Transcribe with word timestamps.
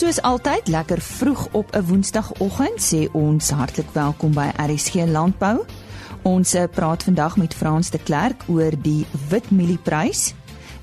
Soos 0.00 0.22
altyd 0.24 0.68
lekker 0.72 1.00
vroeg 1.00 1.48
op 1.52 1.76
'n 1.76 1.84
Woensdagoggend 1.84 2.80
sê 2.80 3.10
ons 3.12 3.50
hartlik 3.50 3.90
welkom 3.92 4.32
by 4.32 4.48
RSG 4.56 4.94
Landbou. 4.94 5.64
Ons 6.22 6.54
eh, 6.54 6.64
praat 6.70 7.02
vandag 7.02 7.36
met 7.36 7.54
Frans 7.54 7.90
de 7.90 7.98
Klerk 7.98 8.44
oor 8.48 8.72
die 8.82 9.06
witmielieprys. 9.28 10.34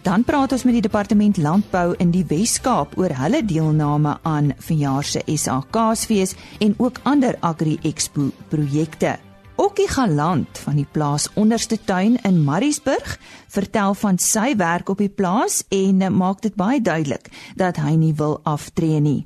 Dan 0.01 0.23
praat 0.23 0.51
ons 0.51 0.63
met 0.63 0.73
die 0.73 0.81
departement 0.81 1.37
landbou 1.37 1.95
in 1.97 2.11
die 2.11 2.25
Wes-Kaap 2.27 2.97
oor 2.97 3.15
hulle 3.15 3.45
deelname 3.45 4.17
aan 4.21 4.53
verjaar 4.57 5.03
se 5.03 5.21
SAKsfees 5.25 6.35
en 6.59 6.73
ook 6.77 6.99
ander 7.03 7.35
Agri 7.39 7.79
Expo 7.81 8.31
projekte. 8.47 9.26
Okkie 9.57 9.87
Galant 9.89 10.59
van 10.61 10.75
die 10.77 10.85
plaas 10.85 11.23
Onderste 11.33 11.79
Tuin 11.81 12.19
in 12.21 12.43
Mariesburg 12.45 13.15
vertel 13.49 13.95
van 13.97 14.19
sy 14.21 14.51
werk 14.53 14.91
op 14.93 14.99
die 15.01 15.09
plaas 15.09 15.63
en 15.73 16.03
maak 16.13 16.43
dit 16.45 16.53
baie 16.53 16.77
duidelik 16.77 17.31
dat 17.57 17.79
hy 17.81 17.95
nie 17.97 18.13
wil 18.19 18.37
aftree 18.45 18.99
nie. 19.01 19.25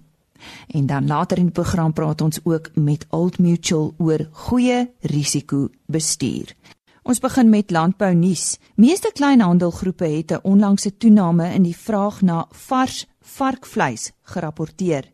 En 0.72 0.88
dan 0.88 1.12
later 1.12 1.42
in 1.42 1.50
die 1.52 1.58
program 1.60 1.92
praat 1.92 2.24
ons 2.24 2.40
ook 2.48 2.72
met 2.80 3.04
Old 3.12 3.42
Mutual 3.44 3.92
oor 4.00 4.24
goeie 4.48 4.86
risiko 5.12 5.68
bestuur. 5.92 6.56
Ons 7.04 7.20
begin 7.20 7.50
met 7.52 7.72
landbou 7.72 8.14
nuus. 8.16 8.56
Meeste 8.80 9.12
kleinhandelgroepe 9.12 10.08
het 10.08 10.32
'n 10.32 10.44
onlangse 10.44 10.98
toename 10.98 11.54
in 11.54 11.64
die 11.64 11.78
vraag 11.78 12.22
na 12.22 12.48
vars 12.52 13.06
varkvleis 13.20 14.12
gerapporteer. 14.24 15.12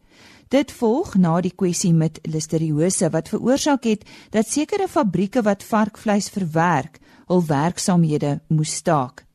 Dit 0.48 0.72
volg 0.72 1.18
na 1.20 1.42
die 1.44 1.52
kwessie 1.52 1.92
met 1.94 2.20
listeriose 2.24 3.10
wat 3.12 3.28
veroorsaak 3.28 3.84
het 3.84 4.06
dat 4.32 4.48
sekere 4.48 4.88
fabrieke 4.88 5.42
wat 5.44 5.64
varkvleis 5.64 6.30
verwerk, 6.32 7.00
hul 7.28 7.44
werksamehede 7.46 8.40
moes 8.48 8.76
staak. 8.80 9.26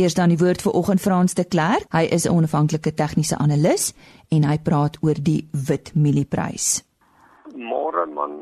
Eers 0.00 0.14
dan 0.16 0.30
die 0.32 0.38
woord 0.40 0.62
vir 0.64 0.72
oggend 0.72 1.02
Frans 1.04 1.34
de 1.36 1.44
Klerk. 1.44 1.84
Hy 1.92 2.08
is 2.16 2.24
'n 2.24 2.32
onafhanklike 2.32 2.92
tegniese 3.00 3.36
analis 3.36 3.92
en 4.34 4.42
hy 4.50 4.56
praat 4.68 4.96
oor 5.04 5.18
die 5.30 5.42
wit 5.68 5.92
mielieprys. 5.94 6.66
Môre 7.54 8.06
man. 8.06 8.32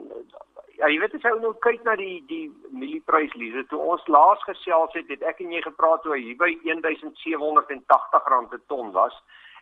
Ja, 0.79 0.87
jy 0.87 0.99
weet 1.01 1.15
as 1.15 1.23
jy 1.23 1.33
nou 1.41 1.55
kyk 1.67 1.83
na 1.83 1.97
die 1.97 2.23
die 2.29 2.47
mielieprys 2.71 3.35
Lize, 3.35 3.67
toe 3.67 3.79
ons 3.79 4.07
laas 4.07 4.39
gesels 4.47 4.93
het, 4.93 5.09
het 5.09 5.23
ek 5.23 5.41
en 5.41 5.51
jy 5.53 5.63
gepraat 5.63 6.07
oor 6.07 6.17
hier 6.17 6.37
by 6.37 6.55
1780 6.63 8.29
rand 8.31 8.49
per 8.49 8.61
ton 8.69 8.93
was. 8.93 9.15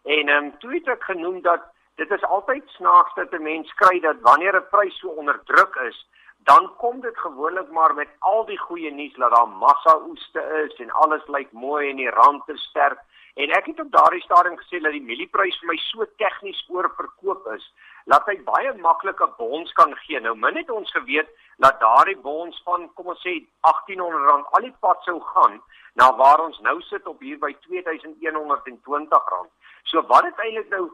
En 0.05 0.29
ehm 0.29 0.45
um, 0.45 0.53
toe 0.59 0.75
het 0.75 0.89
ek 0.89 1.03
genoem 1.03 1.41
dat 1.41 1.63
dit 1.95 2.11
is 2.11 2.25
altyd 2.25 2.65
snaaks 2.77 3.15
dat 3.15 3.33
'n 3.33 3.43
mens 3.43 3.73
kry 3.75 4.01
dat 4.01 4.21
wanneer 4.21 4.57
'n 4.57 4.69
prys 4.71 4.99
so 4.99 5.09
onder 5.09 5.41
druk 5.45 5.75
is, 5.89 6.07
dan 6.47 6.73
kom 6.77 7.01
dit 7.01 7.19
gewoonlik 7.19 7.71
maar 7.71 7.95
met 7.95 8.09
al 8.19 8.45
die 8.47 8.59
goeie 8.59 8.91
nuus 8.95 9.15
dat 9.15 9.31
daar 9.35 9.49
massa 9.49 9.95
oeste 10.09 10.43
is 10.65 10.75
en 10.85 10.91
alles 10.91 11.27
lyk 11.27 11.53
mooi 11.53 11.91
en 11.91 11.97
die 11.97 12.11
rand 12.11 12.49
is 12.49 12.63
sterk. 12.71 13.01
En 13.35 13.51
ek 13.51 13.67
het 13.67 13.81
op 13.81 13.91
daardie 13.93 14.23
stadium 14.23 14.59
gesê 14.61 14.79
dat 14.81 14.95
die 14.95 15.03
mielieprys 15.09 15.59
vir 15.61 15.73
my 15.73 15.77
so 15.89 16.07
tegnies 16.23 16.63
oorverkoop 16.69 17.51
is 17.57 17.67
dat 18.13 18.23
hy 18.31 18.37
baie 18.47 18.73
maklike 18.79 19.27
bons 19.41 19.73
kan 19.81 19.97
gee. 20.05 20.21
Nou 20.23 20.37
min 20.39 20.57
het 20.57 20.71
ons 20.71 20.91
geweet 20.95 21.35
dat 21.59 21.81
daardie 21.83 22.21
bons 22.29 22.63
van 22.69 22.87
kom 22.95 23.11
ons 23.17 23.27
sê 23.27 23.35
R1800 23.67 24.55
al 24.55 24.71
die 24.71 24.75
pad 24.87 25.03
sou 25.09 25.19
gaan 25.35 25.59
na 25.99 26.13
waar 26.23 26.47
ons 26.47 26.63
nou 26.63 26.79
sit 26.87 27.07
op 27.11 27.21
hier 27.27 27.43
by 27.43 27.51
R2120. 27.59 29.47
So 29.91 30.07
wat 30.15 30.31
dit 30.31 30.45
eintlik 30.47 30.71
nou 30.79 30.85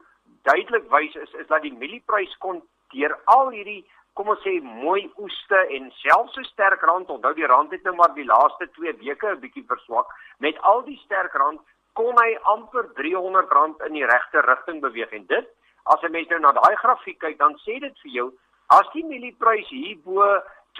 duidelik 0.48 0.88
wys 0.96 1.14
is 1.26 1.32
is 1.44 1.48
dat 1.52 1.62
die 1.68 1.76
mielieprys 1.76 2.32
kon 2.40 2.64
deur 2.96 3.20
al 3.36 3.52
hierdie 3.52 3.82
kom 4.14 4.28
ons 4.28 4.42
sê 4.44 4.60
mooi 4.60 5.10
oeste 5.18 5.60
en 5.76 5.90
selfs 6.02 6.34
so 6.34 6.42
sterk 6.42 6.82
rand 6.82 7.10
onthou 7.10 7.32
die 7.34 7.46
rand 7.46 7.72
het 7.72 7.84
nou 7.84 7.94
maar 7.96 8.14
die 8.14 8.28
laaste 8.28 8.68
2 8.78 8.92
weke 9.04 9.28
'n 9.32 9.40
bietjie 9.40 9.64
verswak 9.66 10.08
met 10.38 10.58
al 10.60 10.82
die 10.82 11.00
sterk 11.04 11.34
rand 11.34 11.60
kon 11.92 12.16
hy 12.20 12.36
amper 12.54 12.88
R300 12.96 13.86
in 13.86 13.98
die 13.98 14.06
regte 14.06 14.40
rigting 14.40 14.80
beweeg. 14.80 15.12
En 15.12 15.26
dit 15.26 15.48
as 15.84 16.02
'n 16.02 16.10
mens 16.10 16.28
nou 16.28 16.40
na 16.40 16.52
daai 16.52 16.76
grafiek 16.76 17.18
kyk 17.18 17.38
dan 17.38 17.54
sê 17.64 17.80
dit 17.80 17.98
vir 18.02 18.12
jou 18.12 18.32
as 18.68 18.86
die 18.92 19.04
mielieprys 19.04 19.68
hier 19.68 19.98
bo 20.04 20.24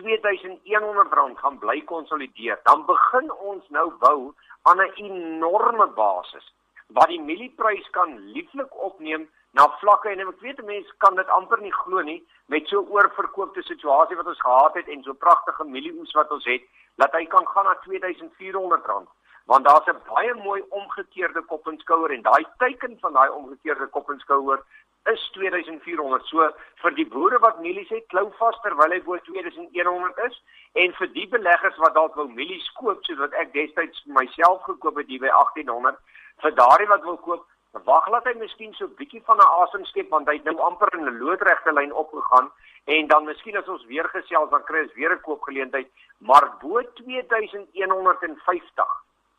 R2100 0.00 1.37
gaan 1.43 1.59
bly 1.59 1.81
konsolideer 1.84 2.60
dan 2.64 2.87
begin 2.87 3.32
ons 3.32 3.69
nou 3.69 3.91
bou 3.99 4.34
aan 4.62 4.81
'n 4.81 4.93
enorme 4.97 5.87
basis 5.87 6.53
wat 6.88 7.09
die 7.09 7.20
mielieprys 7.20 7.91
kan 7.91 8.19
lieflik 8.32 8.72
opneem 8.88 9.28
na 9.53 9.67
vlakke 9.81 10.09
en 10.09 10.21
ek 10.25 10.45
weet 10.45 10.61
mense 10.65 10.95
kan 11.05 11.17
dit 11.17 11.33
amper 11.39 11.61
nie 11.61 11.73
glo 11.79 12.01
nie 12.01 12.21
met 12.53 12.69
so 12.69 12.85
oorverkoopte 12.95 13.65
situasie 13.67 14.17
wat 14.17 14.31
ons 14.33 14.45
gehad 14.45 14.79
het 14.81 14.89
en 14.89 15.03
so 15.03 15.13
pragtige 15.25 15.65
mielieoes 15.65 16.15
wat 16.19 16.33
ons 16.37 16.47
het 16.49 16.65
dat 17.03 17.13
hy 17.17 17.25
kan 17.35 17.47
gaan 17.49 17.69
na 17.69 17.75
R2400. 17.81 19.11
Want 19.51 19.65
daar's 19.67 19.89
'n 19.91 20.01
baie 20.09 20.35
mooi 20.35 20.62
omgekeerde 20.69 21.43
kop 21.43 21.67
en 21.69 21.79
skouer 21.79 22.11
en 22.12 22.23
daai 22.23 22.45
teiken 22.59 22.97
van 23.01 23.12
daai 23.12 23.29
omgekeerde 23.29 23.87
kop 23.87 24.11
en 24.11 24.19
skouer 24.19 24.62
is 25.11 25.23
2400 25.35 26.27
so 26.31 26.49
vir 26.83 26.95
die 26.95 27.07
boere 27.15 27.39
wat 27.43 27.59
mielies 27.61 27.89
het 27.89 28.07
klou 28.12 28.29
vas 28.39 28.59
terwyl 28.62 28.93
hy 28.95 29.01
bo 29.03 29.19
2100 29.29 30.19
is 30.29 30.37
en 30.83 30.95
vir 30.99 31.09
die 31.17 31.27
beleggers 31.33 31.81
wat 31.85 31.95
dalk 31.95 32.15
wou 32.15 32.29
mielies 32.29 32.69
koop 32.79 33.03
soos 33.05 33.19
wat 33.19 33.35
ek 33.43 33.53
destyds 33.57 34.05
myself 34.19 34.62
gekoop 34.69 35.01
het 35.03 35.11
hier 35.11 35.25
by 35.25 35.33
1800 35.39 35.99
vir 36.45 36.55
daardie 36.61 36.91
wat 36.93 37.03
wil 37.09 37.19
koop 37.27 37.49
Wag 37.72 38.05
laat 38.12 38.27
hy 38.28 38.34
miskien 38.37 38.75
so 38.77 38.84
'n 38.84 38.93
bietjie 38.99 39.22
van 39.25 39.38
'n 39.38 39.53
asem 39.62 39.84
skep 39.84 40.10
want 40.10 40.28
hy 40.28 40.34
het 40.34 40.44
nou 40.44 40.60
amper 40.60 40.94
in 40.94 41.09
'n 41.09 41.19
loodregte 41.19 41.72
lyn 41.72 41.93
opgegaan 41.93 42.50
en 42.84 43.06
dan 43.06 43.25
miskien 43.25 43.56
as 43.56 43.69
ons 43.69 43.87
weer 43.87 44.09
gesels 44.09 44.50
dan 44.50 44.65
kry 44.65 44.83
ons 44.83 44.94
weer 44.94 45.12
'n 45.12 45.21
koopgeleentheid 45.21 45.88
maar 46.19 46.56
bo 46.61 46.82
2150 46.82 48.87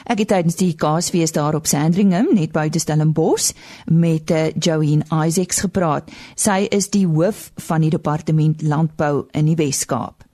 Ek 0.09 0.24
het 0.24 0.31
tydens 0.31 0.58
die 0.58 0.74
Kaasfees 0.78 1.34
daar 1.36 1.56
op 1.56 1.68
Sandringham 1.69 2.31
net 2.34 2.53
buite 2.56 2.81
Stellenbosch 2.81 3.52
met 3.86 4.31
uh, 4.34 4.50
Joanne 4.58 5.06
Isaacs 5.06 5.62
gepraat. 5.68 6.09
Sy 6.36 6.66
is 6.74 6.90
die 6.94 7.06
hoof 7.06 7.52
van 7.68 7.86
die 7.86 7.92
departement 7.94 8.64
landbou 8.66 9.28
in 9.38 9.52
die 9.52 9.58
Wes-Kaap. 9.59 10.25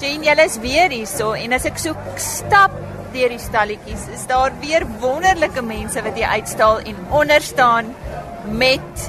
Jane, 0.00 0.28
jy 0.28 0.36
is 0.44 0.58
weer 0.60 0.92
hierso 0.92 1.32
en 1.34 1.56
as 1.56 1.66
ek 1.66 1.80
so 1.80 1.96
stap 2.20 2.74
deur 3.16 3.32
die 3.32 3.40
stalletjies, 3.40 4.06
is 4.12 4.26
daar 4.28 4.52
weer 4.60 4.84
wonderlike 5.00 5.62
mense 5.64 6.02
wat 6.04 6.18
hier 6.18 6.34
uitstal 6.36 6.82
en 6.84 6.98
onder 7.16 7.42
staan 7.42 7.88
met 8.52 9.06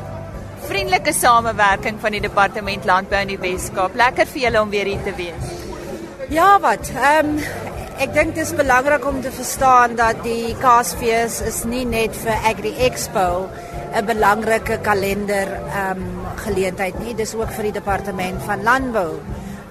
vriendelike 0.68 1.14
samewerking 1.14 2.00
van 2.02 2.16
die 2.16 2.24
departement 2.24 2.88
landbou 2.88 3.22
in 3.22 3.36
die 3.36 3.42
Wes-Kaap. 3.44 3.96
Lekker 4.00 4.32
vir 4.32 4.48
julle 4.48 4.64
om 4.64 4.74
weer 4.74 4.90
hier 4.90 5.04
te 5.06 5.14
wees. 5.20 5.56
Ja, 6.34 6.56
wat? 6.64 6.90
Ehm 6.96 7.38
um, 7.38 7.76
Ek 7.98 8.12
dink 8.14 8.36
dit 8.38 8.44
is 8.44 8.54
belangrik 8.54 9.06
om 9.10 9.16
te 9.26 9.32
verstaan 9.34 9.96
dat 9.98 10.20
die 10.22 10.52
Kaasfees 10.62 11.40
is 11.50 11.64
nie 11.66 11.82
net 11.90 12.14
vir 12.22 12.44
Agri 12.46 12.76
Expo 12.86 13.50
'n 13.90 14.06
belangrike 14.06 14.78
kalender 14.86 15.50
ehm 15.50 16.04
um, 16.04 16.28
geleentheid 16.44 17.00
nie, 17.02 17.16
dis 17.18 17.34
ook 17.34 17.50
vir 17.56 17.64
die 17.72 17.78
departement 17.80 18.44
van 18.46 18.62
landbou 18.64 19.18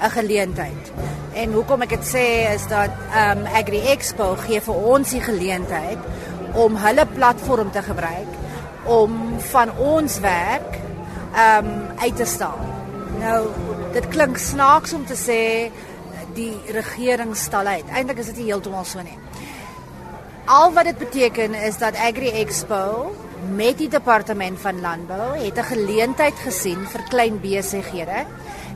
'n 0.02 0.10
geleentheid. 0.10 0.90
En 1.34 1.52
hoekom 1.52 1.82
ek 1.82 1.88
dit 1.88 2.04
sê 2.14 2.26
is 2.54 2.66
dat 2.66 2.90
ehm 3.14 3.38
um, 3.38 3.46
Agri 3.46 3.80
Expo 3.94 4.34
gee 4.34 4.60
vir 4.60 4.74
ons 4.74 5.10
die 5.10 5.22
geleentheid 5.22 5.98
om 6.54 6.76
hulle 6.76 7.06
platform 7.06 7.70
te 7.70 7.82
gebruik 7.82 8.32
om 8.84 9.38
van 9.38 9.70
ons 9.78 10.20
werk 10.20 10.80
ehm 11.34 11.66
um, 11.66 11.98
uit 11.98 12.16
te 12.16 12.26
staan. 12.26 12.66
Nou, 13.20 13.46
dit 13.92 14.08
klink 14.08 14.36
snaaks 14.38 14.92
om 14.92 15.06
te 15.06 15.14
sê 15.14 15.70
die 16.36 16.54
regering 16.76 17.34
stal 17.36 17.66
uit. 17.66 17.88
Eintlik 17.90 18.20
is 18.22 18.30
dit 18.32 18.42
nie 18.42 18.50
heeltemal 18.50 18.84
so 18.84 19.02
nie. 19.04 19.18
Al 20.46 20.72
wat 20.76 20.86
dit 20.86 20.98
beteken 20.98 21.56
is 21.58 21.78
dat 21.82 21.98
Agri 21.98 22.30
Expo 22.42 23.14
met 23.56 23.78
die 23.78 23.88
departement 23.90 24.60
van 24.60 24.80
landbou 24.80 25.34
het 25.36 25.58
'n 25.58 25.70
geleentheid 25.72 26.38
gesien 26.44 26.86
vir 26.86 27.02
klein 27.08 27.40
besighede 27.40 28.24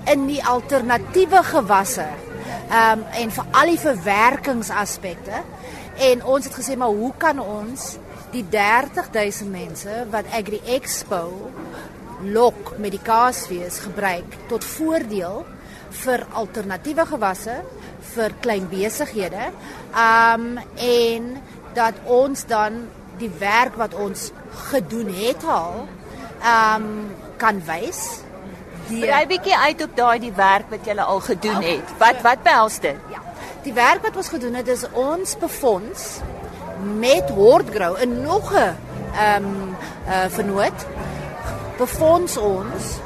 in 0.04 0.26
die 0.26 0.44
alternatiewe 0.44 1.42
gewasse. 1.42 2.08
Ehm 2.70 2.98
um, 2.98 3.04
en 3.12 3.30
vir 3.30 3.44
al 3.50 3.66
die 3.66 3.78
verwerkingsaspekte 3.78 5.42
en 5.96 6.24
ons 6.24 6.44
het 6.44 6.54
gesê 6.54 6.76
maar 6.76 6.88
hoe 6.88 7.12
kan 7.16 7.38
ons 7.38 7.98
die 8.30 8.44
30000 8.48 9.50
mense 9.50 10.06
wat 10.10 10.24
Agri 10.32 10.60
Expo 10.64 11.50
lok 12.22 12.74
met 12.78 12.90
die 12.90 13.02
kaasfees 13.02 13.78
gebruik 13.78 14.36
tot 14.48 14.64
voordeel 14.64 15.44
vir 15.90 16.26
alternatiewe 16.32 17.06
gewasse 17.06 17.60
vir 18.14 18.34
klein 18.40 18.68
besighede. 18.70 19.50
Um 19.94 20.58
en 20.76 21.36
dat 21.74 21.94
ons 22.04 22.44
dan 22.46 22.86
die 23.20 23.30
werk 23.38 23.76
wat 23.76 23.94
ons 23.94 24.30
gedoen 24.70 25.12
het 25.14 25.44
al 25.44 25.86
um 26.40 26.86
kan 27.40 27.60
wys. 27.66 28.22
Brei 28.90 29.26
bietjie 29.30 29.56
uit 29.56 29.82
op 29.82 29.96
daai 29.96 30.18
die 30.18 30.34
werk 30.34 30.70
wat 30.70 30.86
jy 30.86 30.96
al 30.98 31.20
gedoen 31.20 31.62
het. 31.62 31.96
Wat 31.98 32.22
wat 32.26 32.42
behels 32.42 32.80
dit? 32.80 32.98
Ja. 33.12 33.22
Die 33.62 33.74
werk 33.76 34.02
wat 34.02 34.16
ons 34.16 34.32
gedoen 34.32 34.56
het 34.58 34.68
is 34.68 34.86
ons 34.96 35.36
befonds 35.38 36.20
met 36.80 37.28
Hordgrow 37.36 37.96
en 38.00 38.22
nog 38.22 38.52
'n 38.52 38.76
ehm 39.14 39.44
um, 39.44 39.76
uh 40.08 40.26
vernoot 40.28 40.86
befonds 41.78 42.36
ons 42.36 42.98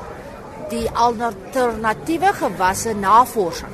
die 0.75 0.91
alternatiewe 0.91 2.32
gewasse 2.35 2.94
navorsing. 2.99 3.73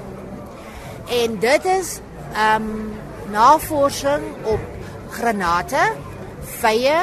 En 1.11 1.39
dit 1.43 1.65
is 1.65 1.99
ehm 2.35 2.63
um, 2.63 2.93
navorsing 3.31 4.25
op 4.45 4.61
granate, 5.11 5.83
vye, 6.61 6.99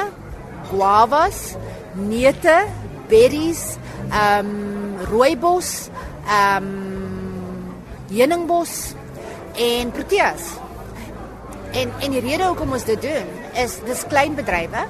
guavas, 0.70 1.54
neute, 1.92 2.64
berries, 3.08 3.76
ehm 4.10 4.46
um, 4.46 4.96
rooibos, 5.10 5.88
ehm 6.26 6.70
um, 6.70 7.74
heuningbos 8.12 8.94
en 9.54 9.90
proteas. 9.90 10.54
En 11.72 11.92
en 12.00 12.10
die 12.10 12.24
rede 12.24 12.46
hoekom 12.46 12.72
ons 12.72 12.84
dit 12.84 13.02
doen 13.02 13.28
is 13.64 13.80
dis 13.84 14.06
klein 14.08 14.34
bedrywe 14.38 14.86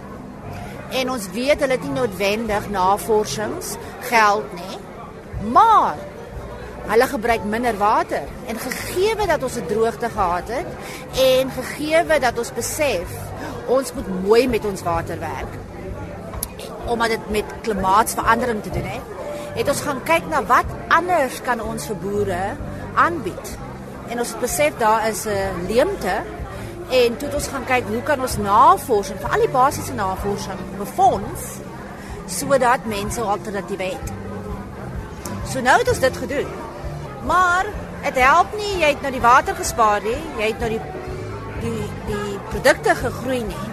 en 0.91 1.11
ons 1.11 1.31
weet 1.35 1.61
hulle 1.61 1.77
het 1.77 1.85
nie 1.85 1.97
noodwendig 1.97 2.69
navorsingsgeld 2.73 4.53
nie. 4.55 4.79
Maar 5.53 5.95
hulle 6.89 7.07
gebruik 7.07 7.45
minder 7.45 7.77
water 7.77 8.23
en 8.47 8.59
gegeewe 8.59 9.27
dat 9.27 9.43
ons 9.43 9.57
'n 9.57 9.67
droogte 9.67 10.09
gehad 10.09 10.49
het 10.49 10.67
en 11.15 11.51
gegeewe 11.51 12.19
dat 12.19 12.39
ons 12.39 12.53
besef 12.53 13.09
ons 13.67 13.93
moet 13.93 14.23
mooi 14.23 14.49
met 14.49 14.65
ons 14.65 14.83
water 14.83 15.19
werk 15.19 15.53
omdat 16.89 17.09
dit 17.09 17.31
met 17.31 17.45
klimaatsverandering 17.61 18.63
te 18.63 18.71
doen 18.71 18.85
het, 18.85 19.01
het 19.55 19.69
ons 19.69 19.81
gaan 19.81 20.03
kyk 20.03 20.29
na 20.29 20.43
wat 20.49 20.69
anders 20.89 21.41
kan 21.43 21.61
ons 21.61 21.87
vir 21.87 21.97
boere 21.97 22.43
aanbied. 22.95 23.57
En 24.09 24.19
ons 24.19 24.35
besef 24.41 24.77
daar 24.79 25.09
is 25.09 25.25
'n 25.27 25.67
leemte 25.69 26.15
en 26.91 27.17
toe 27.17 27.29
het 27.29 27.35
ons 27.35 27.49
gaan 27.49 27.65
kyk 27.65 27.85
hoe 27.87 28.03
kan 28.03 28.21
ons 28.21 28.37
navorsing 28.37 29.19
vir 29.21 29.31
al 29.31 29.41
die 29.41 29.53
basiese 29.53 29.95
navorsing 29.95 30.61
befonds 30.79 31.43
sodat 32.27 32.85
mense 32.85 33.21
alternatiewe 33.21 33.83
het. 33.83 34.18
So 35.49 35.61
nou 35.65 35.79
het 35.81 35.89
ons 35.89 36.01
dit 36.03 36.17
gedoen. 36.17 36.49
Maar 37.27 37.67
dit 38.05 38.21
help 38.23 38.55
nie 38.57 38.75
jy 38.83 38.93
het 38.93 39.03
nou 39.05 39.13
die 39.13 39.25
water 39.25 39.57
gespaar 39.59 40.05
nie, 40.05 40.19
jy 40.39 40.53
het 40.53 40.61
nou 40.63 40.71
die 40.77 40.83
die 41.63 41.87
die 42.07 42.39
produkte 42.53 42.95
gegroei 42.95 43.41
nie. 43.49 43.67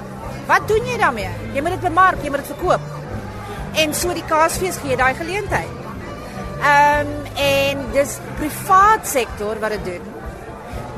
Wat 0.48 0.68
doen 0.69 0.88
jy 0.88 0.98
daarmee? 1.01 1.31
Jy 1.54 1.62
moet 1.62 1.75
dit 1.75 1.88
bemark, 1.88 2.22
jy 2.24 2.31
moet 2.33 2.44
dit 2.44 2.54
verkoop. 2.54 2.92
En 3.83 3.94
so 3.94 4.13
die 4.16 4.25
kaasfees 4.30 4.80
gee 4.81 4.98
daai 4.98 5.13
geleentheid. 5.19 5.72
Ehm 6.66 7.12
um, 7.12 7.24
en 7.45 7.81
dis 7.94 8.18
privaat 8.39 9.07
sektor 9.07 9.60
wat 9.60 9.75
dit 9.75 9.86
doen. 9.86 10.12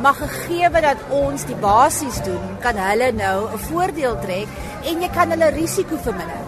Maar 0.01 0.13
gegee 0.13 0.69
dat 0.69 0.97
ons 1.09 1.45
die 1.50 1.57
basies 1.57 2.21
doen, 2.23 2.57
kan 2.62 2.77
hulle 2.77 3.12
nou 3.12 3.50
'n 3.50 3.63
voordeel 3.69 4.19
trek 4.21 4.47
en 4.83 5.01
jy 5.01 5.09
kan 5.09 5.30
hulle 5.30 5.50
risiko 5.50 5.97
verminder. 5.97 6.45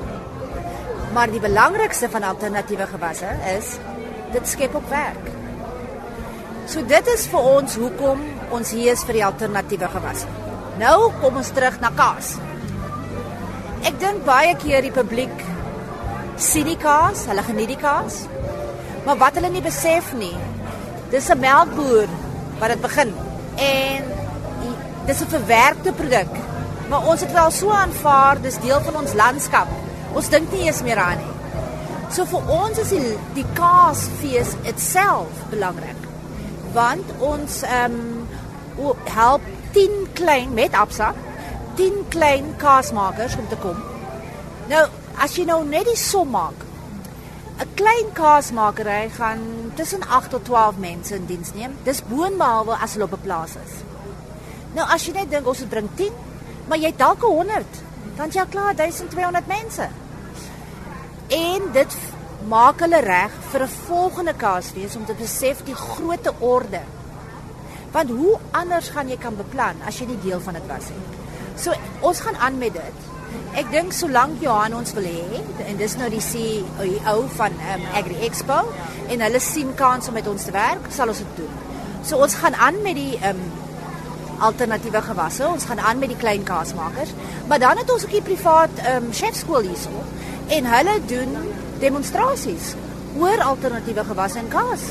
Maar 1.14 1.32
die 1.32 1.40
belangrikste 1.40 2.10
van 2.10 2.24
alternatiewe 2.24 2.86
gewasse 2.88 3.32
is 3.58 3.78
dit 4.34 4.48
skep 4.48 4.76
op 4.76 4.90
werk. 4.90 5.30
So 6.70 6.84
dit 6.86 7.08
is 7.16 7.26
vir 7.32 7.48
ons 7.56 7.76
hoekom 7.82 8.22
ons 8.54 8.72
hier 8.76 8.94
is 8.94 9.04
vir 9.08 9.20
die 9.20 9.26
alternatiewe 9.26 9.90
gewasse. 9.90 10.28
Nou 10.80 11.12
kom 11.22 11.40
ons 11.42 11.50
terug 11.56 11.80
na 11.82 11.90
kaas. 11.98 12.36
Ek 13.88 13.98
dink 14.02 14.26
baie 14.28 14.54
keer 14.60 14.86
die 14.86 14.94
publiek 14.94 15.46
sien 16.40 16.70
die 16.70 16.78
kaas, 16.80 17.26
hulle 17.28 17.44
geniet 17.44 17.74
die 17.74 17.80
kaas. 17.80 18.22
Maar 19.06 19.18
wat 19.20 19.40
hulle 19.40 19.50
nie 19.52 19.64
besef 19.66 20.14
nie, 20.14 20.36
dis 21.12 21.30
'n 21.30 21.40
melkboer 21.40 22.08
wat 22.60 22.70
dit 22.70 22.82
begin 22.82 23.14
en 23.58 24.04
dis 25.06 25.22
'n 25.22 25.34
verwerkte 25.36 25.92
produk. 25.94 26.32
Maar 26.90 27.08
ons 27.08 27.22
het 27.22 27.32
wel 27.32 27.52
so 27.52 27.70
aanvaar, 27.70 28.42
dis 28.42 28.60
deel 28.60 28.82
van 28.82 28.96
ons 28.96 29.14
landskap. 29.14 29.68
Ons 30.14 30.30
dink 30.30 30.52
nie 30.52 30.66
eens 30.66 30.82
meer 30.82 30.98
aan 30.98 31.18
nie. 31.18 31.39
So 32.10 32.26
vir 32.26 32.48
ons 32.50 32.80
is 32.82 32.90
die 32.90 33.16
die 33.36 33.48
kaasfees 33.58 34.56
itself 34.70 35.44
belangrik. 35.52 36.08
Want 36.74 37.06
ons 37.20 37.62
ehm 37.64 38.00
um, 38.80 38.94
help 39.06 39.42
10 39.74 40.08
klein 40.14 40.54
met 40.54 40.74
Absa 40.74 41.14
10 41.80 42.08
klein 42.10 42.56
kaasmakers 42.58 43.36
om 43.40 43.48
te 43.48 43.56
kom. 43.64 43.78
Nou, 44.68 44.82
as 45.24 45.36
jy 45.38 45.46
nou 45.48 45.62
net 45.64 45.86
die 45.88 45.96
som 46.00 46.28
maak, 46.34 46.66
'n 47.60 47.70
klein 47.76 48.10
kaasmakery 48.14 49.10
gaan 49.16 49.72
tussen 49.76 50.04
8 50.08 50.30
tot 50.30 50.46
12 50.46 50.78
mense 50.78 51.16
in 51.16 51.26
diens 51.26 51.54
neem. 51.54 51.78
Dis 51.84 52.04
boonbehalwe 52.04 52.76
as 52.82 52.94
hulle 52.94 53.06
op 53.06 53.14
'n 53.14 53.22
plaas 53.22 53.56
is. 53.66 53.74
Nou 54.74 54.88
as 54.88 55.06
jy 55.06 55.14
net 55.14 55.30
dink 55.30 55.48
ons 55.48 55.60
het 55.60 55.70
drink 55.70 55.90
10, 55.96 56.12
maar 56.68 56.78
jy 56.78 56.94
dalk 56.98 57.22
100, 57.22 57.66
dan 58.16 58.30
jy 58.30 58.46
klaar 58.50 58.76
1200 58.76 59.48
mense. 59.48 59.90
En 61.30 61.62
dit 61.74 61.96
maak 62.50 62.80
hulle 62.82 63.00
reg 63.06 63.34
vir 63.52 63.64
'n 63.64 63.76
volgende 63.86 64.34
kaasfees 64.34 64.96
om 64.96 65.06
te 65.06 65.14
besef 65.14 65.64
die 65.64 65.76
grootte 65.76 66.34
orde. 66.40 66.82
Want 67.92 68.10
hoe 68.10 68.40
anders 68.52 68.90
gaan 68.90 69.10
jy 69.10 69.18
kan 69.18 69.36
beplan 69.36 69.76
as 69.86 70.00
jy 70.00 70.06
nie 70.06 70.22
deel 70.24 70.40
van 70.40 70.54
dit 70.54 70.68
was 70.68 70.90
nie. 70.90 71.06
So 71.56 71.74
ons 72.00 72.20
gaan 72.20 72.36
aan 72.36 72.58
met 72.58 72.74
dit. 72.74 72.98
Ek 73.54 73.72
dink 73.72 73.92
solank 73.94 74.42
Johan 74.42 74.74
ons 74.74 74.94
wil 74.94 75.04
hê 75.04 75.42
en 75.68 75.78
dis 75.78 75.96
nou 75.96 76.10
die 76.10 76.22
CEO 76.22 77.28
van 77.28 77.52
um, 77.52 77.82
Agri 77.94 78.16
Expo 78.26 78.74
en 79.08 79.22
hulle 79.22 79.40
sien 79.40 79.76
kans 79.76 80.08
om 80.08 80.14
met 80.14 80.28
ons 80.28 80.44
te 80.44 80.52
werk, 80.52 80.92
sal 80.92 81.08
ons 81.08 81.18
dit 81.18 81.36
doen. 81.36 81.54
So 82.04 82.18
ons 82.18 82.34
gaan 82.34 82.56
aan 82.56 82.82
met 82.82 82.96
die 82.96 83.20
um 83.30 83.52
alternatiewe 84.40 85.02
gewasse. 85.02 85.48
Ons 85.48 85.66
gaan 85.66 85.80
aan 85.80 86.00
met 86.00 86.10
die 86.10 86.18
klein 86.18 86.44
kaasmakers, 86.44 87.10
maar 87.48 87.60
dan 87.60 87.78
het 87.78 87.92
ons 87.92 88.06
ook 88.06 88.14
'n 88.14 88.24
privaat 88.24 88.70
um 88.96 89.12
chefskool 89.12 89.62
hierso 89.62 89.92
en 90.50 90.66
hulle 90.66 90.96
doen 91.10 91.36
demonstrasies 91.82 92.74
oor 93.20 93.42
alternatiewe 93.42 94.04
gewasse 94.08 94.40
en 94.42 94.50
kaas. 94.52 94.90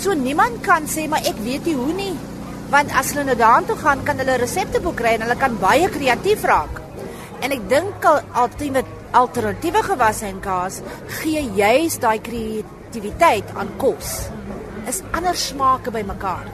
So 0.00 0.14
niemand 0.18 0.62
kan 0.66 0.88
sê 0.90 1.08
maar 1.08 1.24
ek 1.28 1.40
weet 1.44 1.68
nie 1.68 1.76
hoe 1.78 1.92
nie, 1.96 2.14
want 2.72 2.92
as 2.96 3.12
hulle 3.12 3.26
nou 3.28 3.36
daartoe 3.38 3.76
gaan, 3.82 4.04
kan 4.06 4.20
hulle 4.22 4.38
resepte 4.40 4.80
boek 4.84 4.96
kry 5.00 5.16
en 5.16 5.26
hulle 5.26 5.38
kan 5.40 5.58
baie 5.60 5.88
kreatief 5.92 6.44
raak. 6.48 6.80
En 7.42 7.54
ek 7.54 7.68
dink 7.70 8.04
alternatiewe 8.06 8.84
alternatiewe 9.12 9.82
gewasse 9.84 10.24
en 10.24 10.38
kaas 10.40 10.78
gee 11.18 11.42
juist 11.58 12.00
daai 12.00 12.16
kreatiwiteit 12.24 13.50
aan 13.60 13.68
kos. 13.76 14.14
Is 14.88 15.02
ander 15.12 15.36
smake 15.36 15.92
bymekaar. 15.92 16.48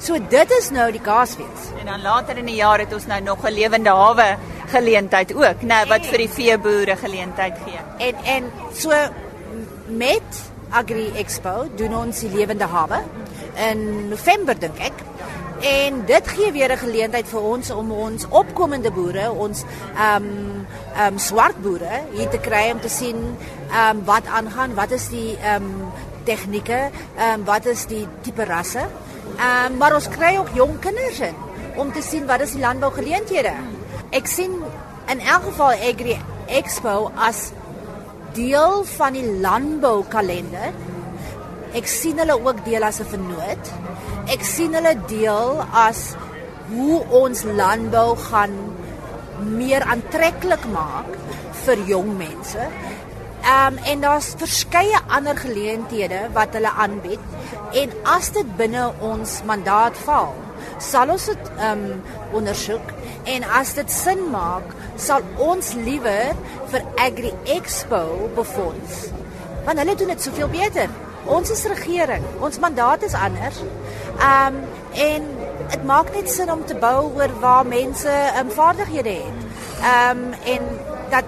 So 0.00 0.16
dit 0.18 0.54
is 0.58 0.70
nou 0.72 0.86
die 0.92 1.02
kaasfees. 1.04 1.68
En 1.80 1.88
dan 1.92 2.02
later 2.02 2.40
in 2.40 2.48
die 2.48 2.56
jaar 2.56 2.80
het 2.80 2.92
ons 2.96 3.06
nou 3.06 3.20
nog 3.20 3.44
'n 3.44 3.52
lewende 3.52 3.92
hawe 3.92 4.38
geleentheid 4.72 5.34
ook, 5.34 5.62
nê, 5.62 5.66
nou, 5.74 5.82
wat 5.88 6.06
vir 6.06 6.24
die 6.24 6.30
veeboere 6.30 6.96
geleentheid 6.96 7.58
gee. 7.64 7.80
En 8.08 8.14
en 8.24 8.50
so 8.72 8.92
met 9.86 10.42
Agri 10.70 11.10
Expo 11.20 11.68
doen 11.76 11.94
ons 11.96 12.24
die 12.24 12.30
lewende 12.32 12.66
hawe 12.66 13.02
in 13.70 14.08
November 14.10 14.58
dink 14.58 14.80
ek. 14.82 15.04
En 15.64 16.02
dit 16.06 16.28
gee 16.28 16.52
weer 16.52 16.72
'n 16.72 16.78
geleentheid 16.78 17.28
vir 17.28 17.40
ons 17.40 17.70
om 17.70 17.92
ons 17.92 18.26
opkomende 18.28 18.90
boere, 18.90 19.32
ons 19.32 19.64
ehm 19.96 20.24
um, 20.24 20.66
ehm 20.96 21.12
um, 21.12 21.18
swart 21.18 21.62
boere 21.62 22.02
hier 22.12 22.28
te 22.28 22.38
kry 22.38 22.70
om 22.72 22.80
te 22.80 22.88
sien 22.88 23.36
ehm 23.70 23.96
um, 23.96 24.04
wat 24.04 24.26
aangaan, 24.26 24.74
wat 24.74 24.90
is 24.90 25.08
die 25.08 25.38
ehm 25.38 25.62
um, 25.62 25.92
tegnieke, 26.24 26.90
ehm 27.16 27.40
um, 27.40 27.44
wat 27.44 27.66
is 27.66 27.86
die 27.86 28.06
tipe 28.20 28.44
rasse. 28.44 28.84
Ehm 29.38 29.72
um, 29.72 29.76
maar 29.78 29.94
ons 29.94 30.08
kry 30.08 30.36
ook 30.36 30.50
jong 30.54 30.78
kinders 30.78 31.20
in 31.20 31.34
om 31.76 31.92
te 31.92 32.02
sien 32.02 32.26
wat 32.26 32.40
is 32.40 32.52
die 32.52 32.60
landbougeleenthede. 32.60 33.52
Ek 34.14 34.30
sien 34.30 34.54
in 35.10 35.20
elk 35.20 35.50
geval 35.50 35.74
Agri 35.90 36.16
Expo 36.46 37.10
as 37.16 37.50
deel 38.34 38.84
van 38.96 39.16
die 39.16 39.26
landboukalender. 39.42 40.72
Ek 41.74 41.90
sien 41.90 42.18
hulle 42.22 42.38
ook 42.38 42.64
deel 42.64 42.86
as 42.86 43.00
'n 43.02 43.10
vernoot 43.10 43.74
ek 44.32 44.44
sien 44.46 44.72
hulle 44.76 44.94
deel 45.08 45.60
as 45.76 46.14
hoe 46.70 47.00
ons 47.20 47.44
landbou 47.44 48.14
gaan 48.26 48.54
meer 49.44 49.84
aantreklik 49.92 50.64
maak 50.72 51.10
vir 51.64 51.82
jong 51.90 52.14
mense. 52.20 52.68
Ehm 53.44 53.76
um, 53.76 53.78
en 53.90 54.00
daar's 54.00 54.30
verskeie 54.40 55.00
ander 55.12 55.36
geleenthede 55.36 56.22
wat 56.36 56.56
hulle 56.56 56.72
aanbied 56.84 57.20
en 57.82 57.92
as 58.14 58.30
dit 58.32 58.56
binne 58.56 58.86
ons 59.04 59.34
mandaat 59.44 59.98
val, 60.06 60.32
sal 60.80 61.12
ons 61.12 61.28
dit 61.28 61.50
ehm 61.58 61.84
um, 61.90 62.00
ondersoek 62.40 62.93
en 63.24 63.44
as 63.58 63.74
dit 63.74 63.90
sin 63.90 64.20
maak, 64.30 64.74
sal 65.00 65.24
ons 65.40 65.72
liewer 65.86 66.36
vir 66.72 66.86
Agri 67.00 67.32
Expo 67.56 68.28
befonds. 68.36 69.08
Want 69.64 69.80
hulle 69.80 69.96
doen 69.96 70.12
dit 70.12 70.22
soveel 70.22 70.50
beter. 70.52 70.92
Ons 71.24 71.50
is 71.54 71.64
regering. 71.72 72.24
Ons 72.44 72.60
mandaat 72.60 73.02
is 73.02 73.16
anders. 73.16 73.62
Ehm 74.18 74.60
um, 74.60 74.62
en 74.94 75.24
dit 75.72 75.84
maak 75.88 76.12
net 76.14 76.28
sin 76.30 76.50
om 76.52 76.60
te 76.64 76.76
bou 76.78 77.08
oor 77.16 77.32
waar 77.40 77.66
mense 77.66 78.12
um, 78.38 78.50
vaardighede 78.50 79.16
het. 79.24 79.40
Ehm 79.80 80.18
um, 80.18 80.32
en 80.44 80.68
dat 81.10 81.24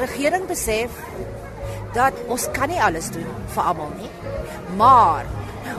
regering 0.00 0.46
besef 0.46 0.90
dat 1.92 2.12
ons 2.26 2.48
kan 2.56 2.68
nie 2.68 2.80
alles 2.82 3.10
doen 3.12 3.28
vir 3.54 3.62
almal 3.62 3.92
nie. 3.98 4.10
Maar 4.76 5.26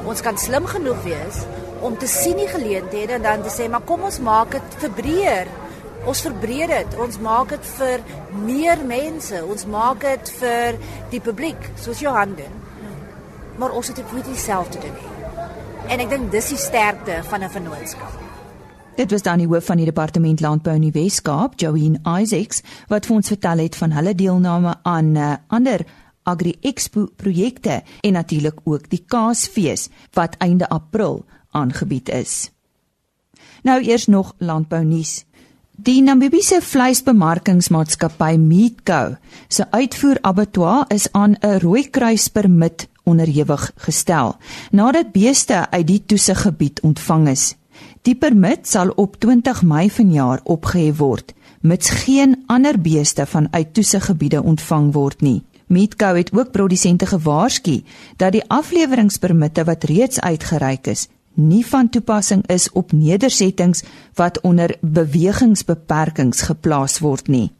ons 0.05 0.21
kan 0.21 0.37
slim 0.37 0.67
genoeg 0.69 1.01
wees 1.07 1.45
om 1.83 1.97
te 1.99 2.07
sien 2.07 2.37
die 2.39 2.47
geleenthede 2.47 3.17
en 3.17 3.25
dan 3.27 3.43
te 3.43 3.51
sê 3.51 3.67
maar 3.69 3.85
kom 3.87 4.05
ons 4.07 4.19
maak 4.23 4.55
dit 4.55 4.79
verbreer. 4.83 5.51
Ons 6.07 6.23
verbreed 6.25 6.71
dit. 6.71 6.97
Ons 6.99 7.19
maak 7.23 7.53
dit 7.55 7.71
vir 7.77 8.03
meer 8.43 8.83
mense. 8.87 9.39
Ons 9.45 9.65
maak 9.71 10.03
dit 10.03 10.33
vir 10.39 10.79
die 11.13 11.21
publiek 11.23 11.69
soos 11.79 12.03
Johan 12.03 12.35
doen. 12.39 12.59
Maar 13.59 13.75
ons 13.77 13.87
het 13.87 13.99
dit 13.99 14.13
nie 14.17 14.25
dieselfde 14.27 14.81
doen 14.83 14.95
nie. 14.99 15.09
En 15.93 15.99
ek 15.99 16.11
dink 16.11 16.31
dis 16.31 16.53
die 16.55 16.59
sterkte 16.59 17.21
van 17.29 17.43
'n 17.43 17.49
vennootskap. 17.49 18.19
Dit 18.95 19.11
was 19.11 19.21
dan 19.21 19.37
die 19.37 19.47
hoof 19.47 19.65
van 19.65 19.77
die 19.77 19.85
departement 19.85 20.39
landbou 20.39 20.75
in 20.75 20.81
die 20.81 20.91
Wes-Kaap, 20.91 21.53
Joanne 21.55 21.99
Isaacs, 22.21 22.61
wat 22.87 23.05
vir 23.05 23.15
ons 23.15 23.27
vertel 23.27 23.57
het 23.57 23.75
van 23.75 23.91
hulle 23.91 24.15
deelname 24.15 24.75
aan 24.83 25.15
uh, 25.15 25.35
ander 25.47 25.85
Agri 26.23 26.53
Expo 26.61 27.07
projekte 27.15 27.81
en 28.01 28.13
natuurlik 28.13 28.59
ook 28.63 28.89
die 28.89 29.03
Kaasfees 29.07 29.89
wat 30.13 30.35
einde 30.37 30.69
April 30.69 31.25
aangebied 31.53 32.09
is. 32.09 32.51
Nou 33.63 33.81
eers 33.81 34.07
nog 34.07 34.33
landbou 34.37 34.83
nuus. 34.83 35.23
Die 35.73 36.01
Namibiese 36.01 36.59
vleisbemarkingsmaatskappy 36.61 38.35
Meatco 38.37 39.15
se 39.47 39.65
uitvoer 39.71 40.17
abattoir 40.21 40.85
is 40.93 41.07
aan 41.11 41.35
'n 41.39 41.59
rooi 41.59 41.89
kruis 41.89 42.27
permit 42.27 42.87
onderhewig 43.03 43.71
gestel 43.75 44.35
nadat 44.71 45.11
beeste 45.11 45.69
uit 45.69 45.87
die 45.87 46.03
toesiggebied 46.05 46.81
ontvang 46.81 47.27
is. 47.27 47.55
Die 48.01 48.15
permit 48.15 48.67
sal 48.67 48.89
op 48.89 49.15
20 49.15 49.63
Mei 49.63 49.89
vanjaar 49.89 50.39
opgehef 50.43 50.97
word, 50.97 51.33
mits 51.61 51.89
geen 51.89 52.43
ander 52.47 52.79
beeste 52.81 53.25
vanuit 53.25 53.73
toesiggebiede 53.73 54.43
ontvang 54.43 54.93
word 54.93 55.21
nie. 55.21 55.43
Meatco 55.67 56.15
het 56.15 56.31
ook 56.33 56.51
produsente 56.51 57.05
gewaarsku 57.05 57.83
dat 58.17 58.31
die 58.31 58.43
afleweringspermitte 58.47 59.63
wat 59.63 59.83
reeds 59.83 60.19
uitgereik 60.19 60.87
is, 60.87 61.07
nie 61.33 61.65
van 61.65 61.89
toepassing 61.89 62.47
is 62.47 62.69
op 62.71 62.91
nedersettings 62.91 63.83
wat 64.13 64.41
onder 64.41 64.75
bewegingsbeperkings 64.81 66.41
geplaas 66.41 66.99
word 66.99 67.27
nie. 67.27 67.51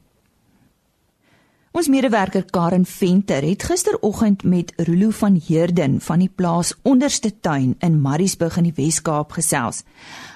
Ons 1.74 1.88
medewerker 1.90 2.44
Karen 2.54 2.86
Venter 2.86 3.42
het 3.42 3.64
gisteroggend 3.66 4.44
met 4.44 4.74
Rolo 4.78 5.10
van 5.10 5.42
Heerden 5.48 5.96
van 6.02 6.22
die 6.22 6.30
plaas 6.30 6.76
Onderste 6.82 7.32
Tuin 7.40 7.76
in 7.80 7.96
Mariesburg 8.02 8.60
in 8.62 8.68
die 8.68 8.76
Wes-Kaap 8.78 9.34
gesels. 9.34 9.82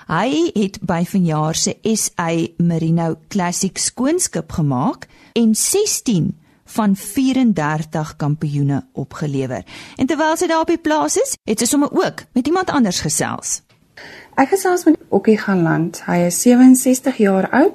Hy 0.09 0.49
het 0.55 0.79
by 0.81 1.03
vanjaar 1.05 1.55
se 1.55 1.75
SA 1.93 2.31
Merino 2.57 3.19
Classic 3.29 3.77
skoonskip 3.77 4.57
gemaak 4.57 5.05
en 5.37 5.53
16 5.53 6.33
van 6.75 6.95
34 6.95 8.15
kampioene 8.19 8.83
opgelewer. 8.93 9.63
En 9.97 10.05
terwyl 10.07 10.37
sy 10.37 10.47
daar 10.51 10.65
op 10.65 10.71
die 10.71 10.81
plaas 10.81 11.17
is, 11.17 11.35
het 11.47 11.63
sy 11.63 11.69
sommer 11.69 11.91
ook 11.91 12.27
met 12.37 12.47
iemand 12.47 12.69
anders 12.69 13.01
gesels. 13.01 13.61
Ek 14.37 14.51
gesels 14.53 14.85
met 14.85 14.99
Okkie 15.09 15.39
gaan 15.41 15.63
land. 15.65 16.03
Hy 16.05 16.27
is 16.27 16.41
67 16.43 17.17
jaar 17.23 17.49
oud 17.49 17.73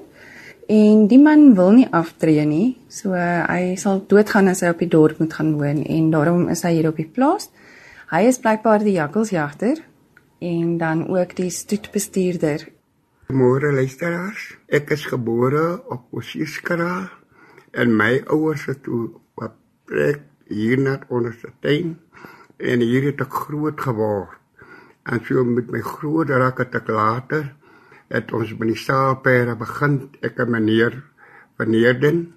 En 0.73 1.07
die 1.11 1.19
man 1.19 1.55
wil 1.55 1.73
nie 1.77 1.89
aftree 1.91 2.45
nie. 2.47 2.77
So 2.89 3.17
uh, 3.17 3.45
hy 3.49 3.75
sal 3.81 4.03
doodgaan 4.09 4.51
as 4.53 4.63
hy 4.63 4.71
op 4.73 4.83
die 4.83 4.91
dorp 4.91 5.19
moet 5.21 5.35
gaan 5.35 5.57
woon 5.59 5.83
en 5.85 6.11
daarom 6.15 6.47
is 6.53 6.63
hy 6.65 6.77
hier 6.79 6.89
op 6.93 7.01
die 7.01 7.09
plaas. 7.09 7.51
Hy 8.13 8.23
is 8.29 8.41
blykbaar 8.41 8.85
die 8.85 8.97
jakkalsjagter 8.97 9.83
en 10.43 10.77
dan 10.79 11.07
ook 11.11 11.35
die 11.39 11.51
stoetbestuurder. 11.51 12.69
Môre 13.33 13.73
luisteraars, 13.73 14.53
ek 14.69 14.93
is 14.97 15.07
gebore 15.09 15.81
op 15.93 16.09
Osieskara 16.13 17.22
en 17.73 17.97
my 17.97 18.21
ouers 18.33 18.67
het 18.69 18.89
wat 19.41 19.57
plek 19.89 20.21
hier 20.53 20.81
onder 21.09 21.33
se 21.33 21.49
tuin 21.61 21.97
en 22.57 22.85
hier 22.85 23.09
het 23.09 23.21
ek 23.25 23.33
groot 23.47 23.81
geword. 23.81 24.39
En 25.09 25.19
so 25.25 25.45
met 25.45 25.71
my 25.73 25.81
groot 25.81 26.31
raak 26.31 26.61
het 26.63 26.77
ek 26.79 26.89
later 26.93 27.49
het 28.13 28.33
ons 28.37 28.53
by 28.59 28.69
die 28.69 28.79
saalpere 28.79 29.57
begin 29.59 29.97
ek 30.23 30.39
en 30.45 30.53
meneer 30.53 31.01
verneerden. 31.59 32.35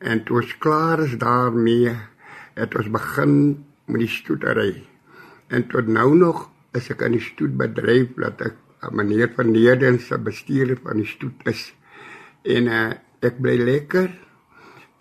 En 0.00 0.24
toe 0.24 0.40
ons 0.40 0.56
klaar 0.58 1.04
is 1.04 1.14
daarmee 1.20 1.92
het 2.56 2.74
ons 2.74 2.88
begin 2.90 3.36
met 3.86 4.02
die 4.02 4.10
stoetery 4.10 4.72
en 5.52 5.68
tot 5.68 5.86
nou 5.86 6.14
nog 6.16 6.48
is 6.72 6.88
ek 6.90 7.04
aan 7.04 7.14
die 7.14 7.22
stoetbedryf 7.22 8.16
dat 8.16 8.40
ek 8.48 8.58
meneer 8.96 9.30
verneerden 9.36 10.00
se 10.00 10.16
bestuurder 10.18 10.80
van 10.82 10.98
die 10.98 11.06
stoet 11.06 11.44
is. 11.46 11.68
En 12.42 12.66
uh, 12.66 12.86
ek 13.22 13.36
bly 13.38 13.58
lekker 13.60 14.08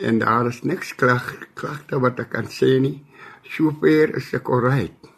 en 0.01 0.19
daar 0.19 0.47
is 0.49 0.61
niks 0.63 0.95
klag 0.95 1.33
klagte 1.53 1.99
wat 2.01 2.19
ek 2.23 2.33
kan 2.35 2.49
sê 2.49 2.77
nie. 2.81 2.99
Sover 3.51 4.15
is 4.17 4.31
ek 4.37 4.49
alright. 4.49 5.09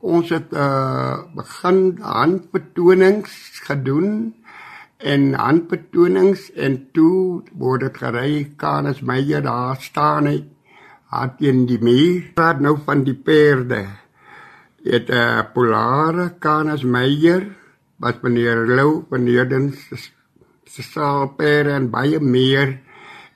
Ons 0.00 0.30
het 0.34 0.52
uh 0.52 1.24
begin 1.36 1.98
handbetonings 2.02 3.32
gedoen 3.66 4.34
en 4.98 5.34
handbetonings 5.34 6.50
en 6.54 6.78
toe 6.96 7.42
word 7.52 7.86
dit 7.86 8.00
gery 8.02 8.32
Kanis 8.56 9.00
Meyer 9.00 9.42
daar 9.44 9.80
staan 9.80 10.30
hy 10.30 10.38
het 11.12 11.40
in 11.40 11.64
die 11.66 11.80
muur. 11.80 12.32
Praat 12.34 12.60
nou 12.60 12.76
van 12.84 13.04
die 13.04 13.16
perde. 13.16 13.86
Het 14.84 15.08
'n 15.10 15.14
uh, 15.14 15.42
polare 15.54 16.34
Kanis 16.38 16.82
Meyer 16.82 17.46
wat 17.98 18.22
meneer 18.22 18.66
Lou 18.66 19.04
meneer 19.10 19.48
den 19.48 19.72
se 20.66 20.82
saal 20.82 21.28
perde 21.36 21.70
en 21.70 21.90
baie 21.90 22.20
meer 22.20 22.85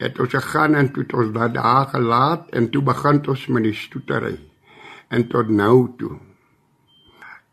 het 0.00 0.18
ons 0.20 0.32
gegaan 0.32 0.74
en 0.74 0.88
toe 0.94 1.04
ons 1.20 1.32
daar 1.52 1.86
gelaat 1.92 2.48
en 2.56 2.70
toe 2.72 2.82
begin 2.82 3.20
ons 3.28 3.46
met 3.52 3.66
die 3.68 3.76
stoetery. 3.76 4.38
En 5.08 5.26
tot 5.28 5.48
nou 5.48 5.90
toe. 5.98 6.16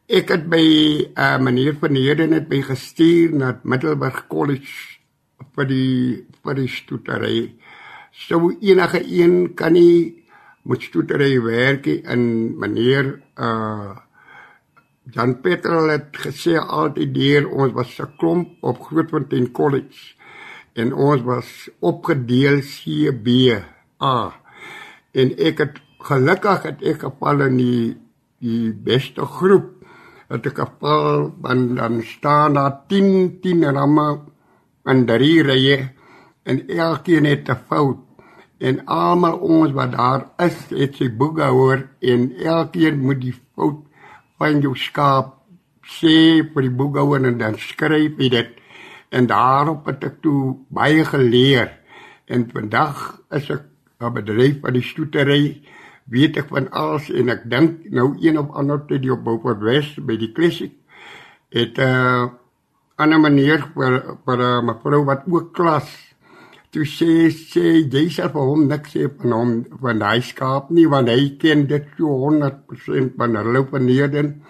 Ek 0.07 0.29
het 0.31 0.47
by 0.47 0.63
'n 0.63 1.19
uh, 1.19 1.33
eh, 1.33 1.39
meneer 1.41 1.75
van 1.79 1.95
Heden 1.95 2.31
het 2.31 2.47
by 2.47 2.61
gestuur 2.61 3.33
na 3.35 3.59
Middelburg 3.63 4.27
College 4.27 4.99
vir 5.55 5.65
die 5.67 6.25
vir 6.43 6.55
die 6.55 6.67
stoetery. 6.67 7.55
Sou 8.11 8.55
enige 8.61 9.03
een 9.03 9.53
kan 9.53 9.73
nie 9.73 10.23
met 10.63 10.81
stoetery 10.81 11.41
werk 11.41 11.87
en 11.87 12.57
meneer 12.59 13.21
uh 13.35 13.97
Jan 15.11 15.37
Petrol 15.39 15.87
het 15.87 16.17
gesê 16.19 16.57
altyd 16.59 17.13
deur 17.15 17.45
ons 17.47 17.73
was 17.73 17.99
'n 17.99 18.15
klomp 18.19 18.47
op 18.61 18.81
Grootfontein 18.81 19.51
College 19.51 20.16
en 20.77 20.93
ons 20.93 21.23
was 21.25 21.47
opgedeel 21.81 22.61
CB 22.61 23.57
A. 24.03 24.17
En 25.17 25.33
ek 25.49 25.63
het 25.63 25.79
gelukkig 26.07 26.67
het 26.69 26.83
ek 26.85 27.07
geval 27.07 27.47
in 27.49 27.57
die 27.61 27.85
die 28.37 28.69
beste 28.69 29.25
groep 29.25 29.71
dat 30.29 30.45
ek 30.45 30.59
afval 30.61 31.31
dan 31.41 31.73
dan 31.79 32.01
staan 32.05 32.57
daar 32.59 32.83
10 32.91 33.39
10 33.41 33.65
ramme 33.73 34.09
en 34.85 35.05
drie 35.09 35.41
rye 35.43 35.77
en 36.45 36.61
elkeen 36.67 37.25
het 37.25 37.49
'n 37.49 37.63
fout. 37.67 37.97
En 38.57 38.85
almal 38.85 39.37
ons 39.37 39.71
wat 39.71 39.91
daar 39.91 40.21
is 40.37 40.57
het 40.69 40.95
sy 40.95 41.09
boeke 41.09 41.49
hoor 41.57 41.89
en 42.01 42.33
elkeen 42.37 42.99
moet 43.05 43.21
die 43.21 43.35
fout 43.55 43.81
van 44.37 44.61
jou 44.61 44.75
skaap 44.75 45.33
sê 45.97 46.43
vir 46.53 46.61
die 46.61 46.77
boeke 46.79 46.99
hoor 46.99 47.25
en 47.25 47.37
dan 47.37 47.55
skryf 47.57 48.17
jy 48.17 48.29
dit 48.29 48.49
en 49.09 49.27
daarop 49.27 49.85
het 49.85 50.03
ek 50.03 50.21
toe 50.21 50.57
baie 50.69 51.05
geleer. 51.05 51.71
En 52.27 52.49
vandag 52.51 53.21
is 53.31 53.49
ek 53.49 53.63
'n 53.99 54.13
bedryf 54.13 54.59
van 54.61 54.73
die 54.73 54.83
stoetery 54.85 55.61
weet 56.07 56.37
ek 56.37 56.51
van 56.53 56.69
alles 56.71 57.09
en 57.11 57.29
ek 57.29 57.47
dink 57.51 57.87
nou 57.91 58.15
een 58.21 58.37
of 58.39 58.51
ander 58.55 58.79
tyd 58.87 59.01
die 59.03 59.11
op 59.11 59.23
Beaufort 59.25 59.63
West 59.65 59.99
by 60.07 60.15
die 60.19 60.31
klassiek 60.31 60.75
het 61.51 61.77
'n 61.77 61.81
uh, 61.81 62.27
ander 62.95 63.19
manier 63.19 63.63
vir 63.75 64.17
vir 64.25 64.39
uh, 64.39 64.61
mevrou 64.61 65.03
wat 65.05 65.23
ook 65.27 65.53
klas 65.53 65.89
toe 66.71 66.85
sê 66.85 67.29
sê 67.31 67.65
jy 67.83 68.05
sê 68.09 68.29
vir 68.33 68.45
hom 68.51 68.67
niks 68.67 68.93
sê 68.95 69.09
van 69.17 69.31
hom 69.31 69.51
van 69.81 70.01
hy 70.01 70.19
skaap 70.21 70.69
nie 70.69 70.87
want 70.93 71.09
hy 71.09 71.37
ken 71.41 71.67
dit 71.67 71.85
so 71.97 72.07
100% 72.27 73.17
van 73.17 73.35
hulle 73.35 73.59
opneerden 73.65 74.41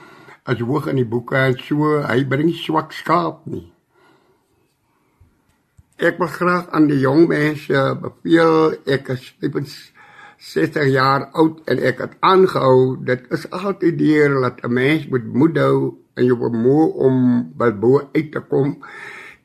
as 0.45 0.59
hoog 0.59 0.87
in 0.87 1.01
die 1.01 1.11
boeke 1.13 1.37
en 1.37 1.57
so 1.67 2.01
hy 2.01 2.23
bring 2.23 2.53
swak 2.53 2.93
skaap 2.93 3.45
nie 3.45 3.65
ek 5.97 6.19
wil 6.21 6.29
graag 6.29 6.67
aan 6.77 6.87
die 6.87 6.99
jong 7.01 7.27
mense 7.29 7.83
beveel 8.01 8.75
ek 8.85 9.09
is 9.17 9.77
60 10.37 10.91
jaar 10.93 11.31
oud 11.33 11.63
en 11.65 11.79
ek 11.81 12.03
het 12.03 12.13
aangehou 12.21 12.97
dit 13.01 13.23
is 13.33 13.47
altyd 13.49 13.97
deur 13.97 14.35
dat 14.41 14.61
'n 14.63 14.73
mens 14.73 15.07
moet 15.09 15.25
moed 15.25 15.57
hou 15.57 15.97
en 16.17 16.37
moet 16.37 16.53
moe 16.53 16.93
om 16.93 17.17
bo 17.57 18.01
uit 18.13 18.31
te 18.31 18.41
kom. 18.49 18.77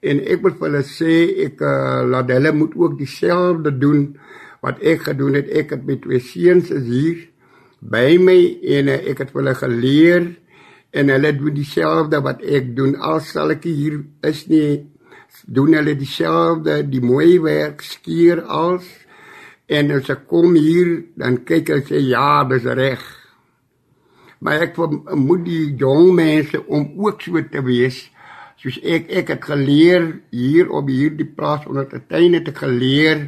En 0.02 0.20
ek 0.20 0.42
wil 0.42 0.54
vir 0.58 0.68
hulle 0.68 0.82
sê 0.82 1.14
ek 1.46 1.60
uh, 1.62 2.02
laat 2.04 2.30
hulle 2.34 2.52
moet 2.52 2.74
ook 2.74 2.98
dieselfde 2.98 3.70
doen 3.78 4.18
wat 4.60 4.80
ek 4.80 5.08
gedoen 5.08 5.34
het. 5.34 5.48
Ek 5.48 5.70
het 5.70 5.84
met 5.86 6.02
twee 6.02 6.20
seuns 6.20 6.70
is 6.70 6.86
hier 6.86 7.18
by 7.80 8.18
my 8.18 8.38
en 8.78 8.88
uh, 8.88 8.98
ek 9.10 9.24
het 9.24 9.32
hulle 9.36 9.54
geleer 9.54 10.32
en 10.92 11.08
hulle 11.08 11.32
doen 11.38 11.54
dieselfde 11.54 12.20
wat 12.20 12.42
ek 12.42 12.74
doen. 12.76 12.96
Al 12.96 13.20
sal 13.20 13.54
ek 13.54 13.64
hier 13.64 14.02
is 14.26 14.46
nie 14.50 14.91
doen 15.46 15.74
hulle 15.74 15.94
dieselfde 15.98 16.82
die 16.88 17.02
mooi 17.02 17.40
werk 17.42 17.82
skeer 17.82 18.44
als 18.46 18.86
en 19.66 19.90
as 19.96 20.10
ek 20.12 20.26
kom 20.30 20.54
hier 20.58 20.94
dan 21.18 21.42
kyk 21.48 21.72
hulle 21.72 21.86
sê 21.88 22.00
ja 22.06 22.44
dis 22.50 22.66
reg. 22.66 23.02
Maar 24.42 24.66
ek 24.66 24.78
moet 25.16 25.44
die 25.46 25.76
jong 25.78 26.12
mense 26.18 26.58
om 26.66 26.88
ook 26.98 27.22
so 27.22 27.42
te 27.50 27.62
wees 27.64 28.02
soos 28.62 28.78
ek 28.82 29.08
ek 29.10 29.30
het 29.34 29.46
geleer 29.50 30.04
hier 30.30 30.70
op 30.70 30.90
hierdie 30.90 31.26
plaas 31.26 31.64
onder 31.66 31.88
te 31.90 31.98
tuin 32.06 32.36
het 32.38 32.50
ek 32.52 32.60
geleer 32.62 33.24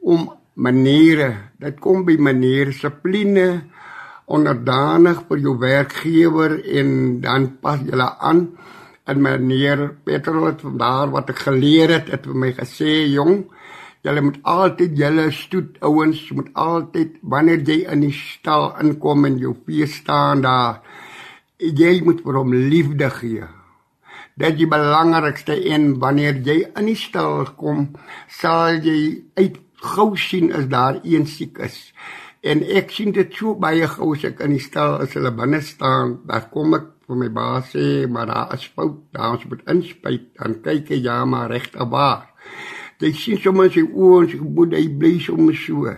om 0.00 0.28
maniere 0.54 1.30
dit 1.62 1.80
kom 1.82 2.04
by 2.06 2.14
maniere 2.20 2.70
dissipline 2.70 3.48
onderdanig 4.30 5.24
vir 5.26 5.42
jou 5.42 5.56
werkgewer 5.58 6.58
en 6.78 6.92
dan 7.24 7.48
pas 7.62 7.82
jy 7.82 7.98
aan 7.98 8.44
en 9.10 9.22
meneer 9.24 9.86
Petrol 10.06 10.50
het 10.50 10.64
vandaar 10.64 11.10
wat 11.14 11.32
ek 11.34 11.44
geleer 11.48 11.96
het 11.98 12.12
het 12.14 12.28
vir 12.30 12.40
my 12.44 12.52
gesê 12.56 12.94
jong 13.10 13.44
jy 14.06 14.16
moet 14.24 14.38
altyd 14.48 14.96
julle 14.96 15.28
stoet 15.36 15.76
ouens 15.84 16.22
moet 16.38 16.48
altyd 16.54 17.18
wanneer 17.34 17.60
jy 17.68 17.82
in 17.92 18.06
die 18.06 18.16
stal 18.16 18.70
inkom 18.80 19.26
en 19.28 19.40
jou 19.42 19.52
vee 19.66 19.88
staan 19.90 20.46
daar 20.46 20.80
jy 21.60 22.00
moet 22.04 22.22
vir 22.24 22.38
hom 22.40 22.54
liefde 22.54 23.10
gee. 23.18 23.48
Dit 24.40 24.60
is 24.62 24.70
belangrikste 24.72 25.56
en 25.74 25.98
wanneer 26.00 26.40
jy 26.46 26.62
in 26.78 26.88
die 26.88 26.96
stal 26.96 27.44
kom 27.60 27.90
sal 28.32 28.80
jy 28.80 29.20
uit 29.36 29.58
gou 29.80 30.14
sien 30.16 30.52
as 30.56 30.68
daar 30.72 31.00
een 31.04 31.26
siek 31.28 31.60
is. 31.60 31.92
En 32.40 32.62
ek 32.64 32.92
sien 32.96 33.12
dit 33.12 33.34
so 33.36 33.54
baie 33.60 33.84
gou 33.88 34.14
as 34.14 34.24
ek 34.24 34.40
in 34.46 34.56
die 34.56 34.64
stal 34.64 35.00
as 35.04 35.12
hulle 35.16 35.32
binne 35.36 35.60
staan, 35.60 36.20
dan 36.24 36.48
kom 36.52 36.78
ek 36.78 36.88
vir 37.10 37.18
my 37.20 37.28
baas 37.34 37.72
sê, 37.74 38.06
maar 38.06 38.30
daar 38.30 38.54
is 38.54 38.66
fout, 38.74 39.00
daar 39.14 39.34
ons 39.34 39.46
moet 39.50 39.64
inspuit, 39.72 40.28
dan 40.38 40.58
kyk 40.64 40.92
hy 40.94 41.00
ja 41.04 41.18
maar 41.26 41.50
regte 41.50 41.86
waar. 41.90 42.30
Jy 43.00 43.12
sien 43.16 43.40
sommer 43.40 43.70
sy 43.72 43.82
oë 43.82 44.22
en 44.22 44.30
sy 44.30 44.40
moet 44.44 44.76
hy 44.76 44.84
bly 45.00 45.12
sommer 45.24 45.56
so. 45.56 45.92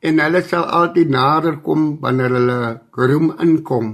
En 0.00 0.22
hulle 0.24 0.42
sal 0.42 0.64
altyd 0.80 1.12
nader 1.12 1.60
kom 1.64 1.98
wanneer 2.02 2.36
hulle 2.38 2.60
room 2.96 3.32
inkom 3.44 3.90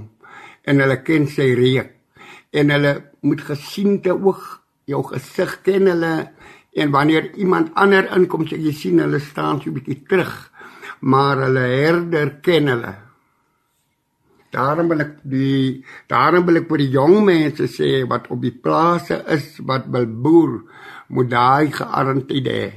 en 0.67 0.83
hulle 0.83 0.99
ken 1.03 1.27
sy 1.31 1.51
reuk. 1.59 1.93
En 2.55 2.71
hulle 2.71 2.93
moet 3.27 3.41
gesien 3.43 3.99
te 4.01 4.15
oog 4.15 4.43
jou 4.87 5.03
gesig 5.11 5.57
ken 5.67 5.91
hulle 5.91 6.13
en 6.77 6.93
wanneer 6.93 7.33
iemand 7.35 7.73
ander 7.75 8.07
inkom, 8.15 8.47
sê 8.47 8.55
jy 8.55 8.73
sien 8.73 9.03
hulle 9.03 9.19
staan 9.19 9.59
so 9.59 9.69
'n 9.69 9.75
bietjie 9.79 10.03
terug 10.07 10.35
maar 10.99 11.37
hulle 11.37 11.59
herder 11.59 12.39
ken 12.41 12.67
hulle. 12.67 13.06
Daarom 14.57 14.89
wil 14.89 15.03
ek 15.05 15.13
die 15.21 15.85
daarom 16.09 16.45
wil 16.47 16.61
ek 16.61 16.69
vir 16.71 16.81
die 16.83 16.93
jong 16.95 17.17
mense 17.27 17.67
sê 17.69 17.89
wat 18.09 18.29
op 18.33 18.41
die 18.41 18.55
plase 18.65 19.19
is 19.35 19.57
wat 19.69 19.85
wil 19.93 20.07
boer, 20.07 20.53
moet 21.13 21.29
daai 21.33 21.69
gearandeerde 21.75 22.55
hê. 22.61 22.69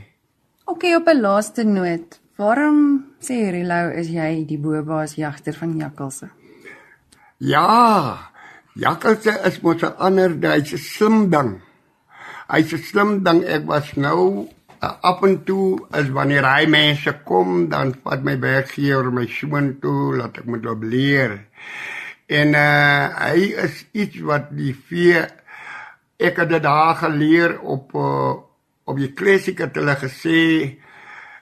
OK 0.72 0.84
op 0.98 1.08
'n 1.08 1.20
laaste 1.20 1.64
noot. 1.64 2.20
Waarom 2.40 2.78
sê 3.20 3.36
Rilo 3.52 3.80
is 4.00 4.08
jy 4.08 4.44
die 4.48 4.60
bobaas 4.60 5.16
jagter 5.16 5.54
van 5.54 5.76
jakkalse? 5.76 6.28
Ja, 7.38 8.30
jakkalse 8.74 9.40
is 9.48 9.60
mos 9.62 9.82
'n 9.82 9.96
ander, 9.98 10.30
hy's 10.52 10.72
'n 10.72 10.78
slim 10.78 11.30
ding. 11.30 11.50
Hy's 12.48 12.72
'n 12.72 12.78
slim 12.78 13.24
ding. 13.24 13.44
Ek 13.44 13.64
was 13.66 13.96
nou 13.96 14.48
uh, 14.82 14.94
af 15.00 15.22
en 15.22 15.44
toe 15.44 15.86
as 15.90 16.08
wanneer 16.08 16.44
hy 16.44 16.66
mense 16.66 17.12
kom 17.24 17.68
dan 17.68 17.94
vat 18.04 18.24
my 18.24 18.36
werkgewer 18.40 19.10
my 19.12 19.26
skoon 19.26 19.78
toe 19.80 20.16
laat 20.16 20.38
ek 20.40 20.46
moet 20.46 20.66
op 20.66 20.82
leer 20.82 21.38
en 22.30 22.54
uh, 22.54 23.06
hy 23.30 23.50
is 23.64 23.84
iets 23.92 24.20
wat 24.26 24.50
die 24.54 24.74
vee 24.74 25.22
ek 26.20 26.42
het 26.42 26.52
dit 26.52 26.62
daar 26.62 26.94
geleer 27.00 27.58
op 27.60 27.94
uh, 27.94 28.34
op 28.90 28.98
die 28.98 29.12
klassieke 29.14 29.68
het 29.68 29.78
hulle 29.78 29.96
gesê 29.98 30.42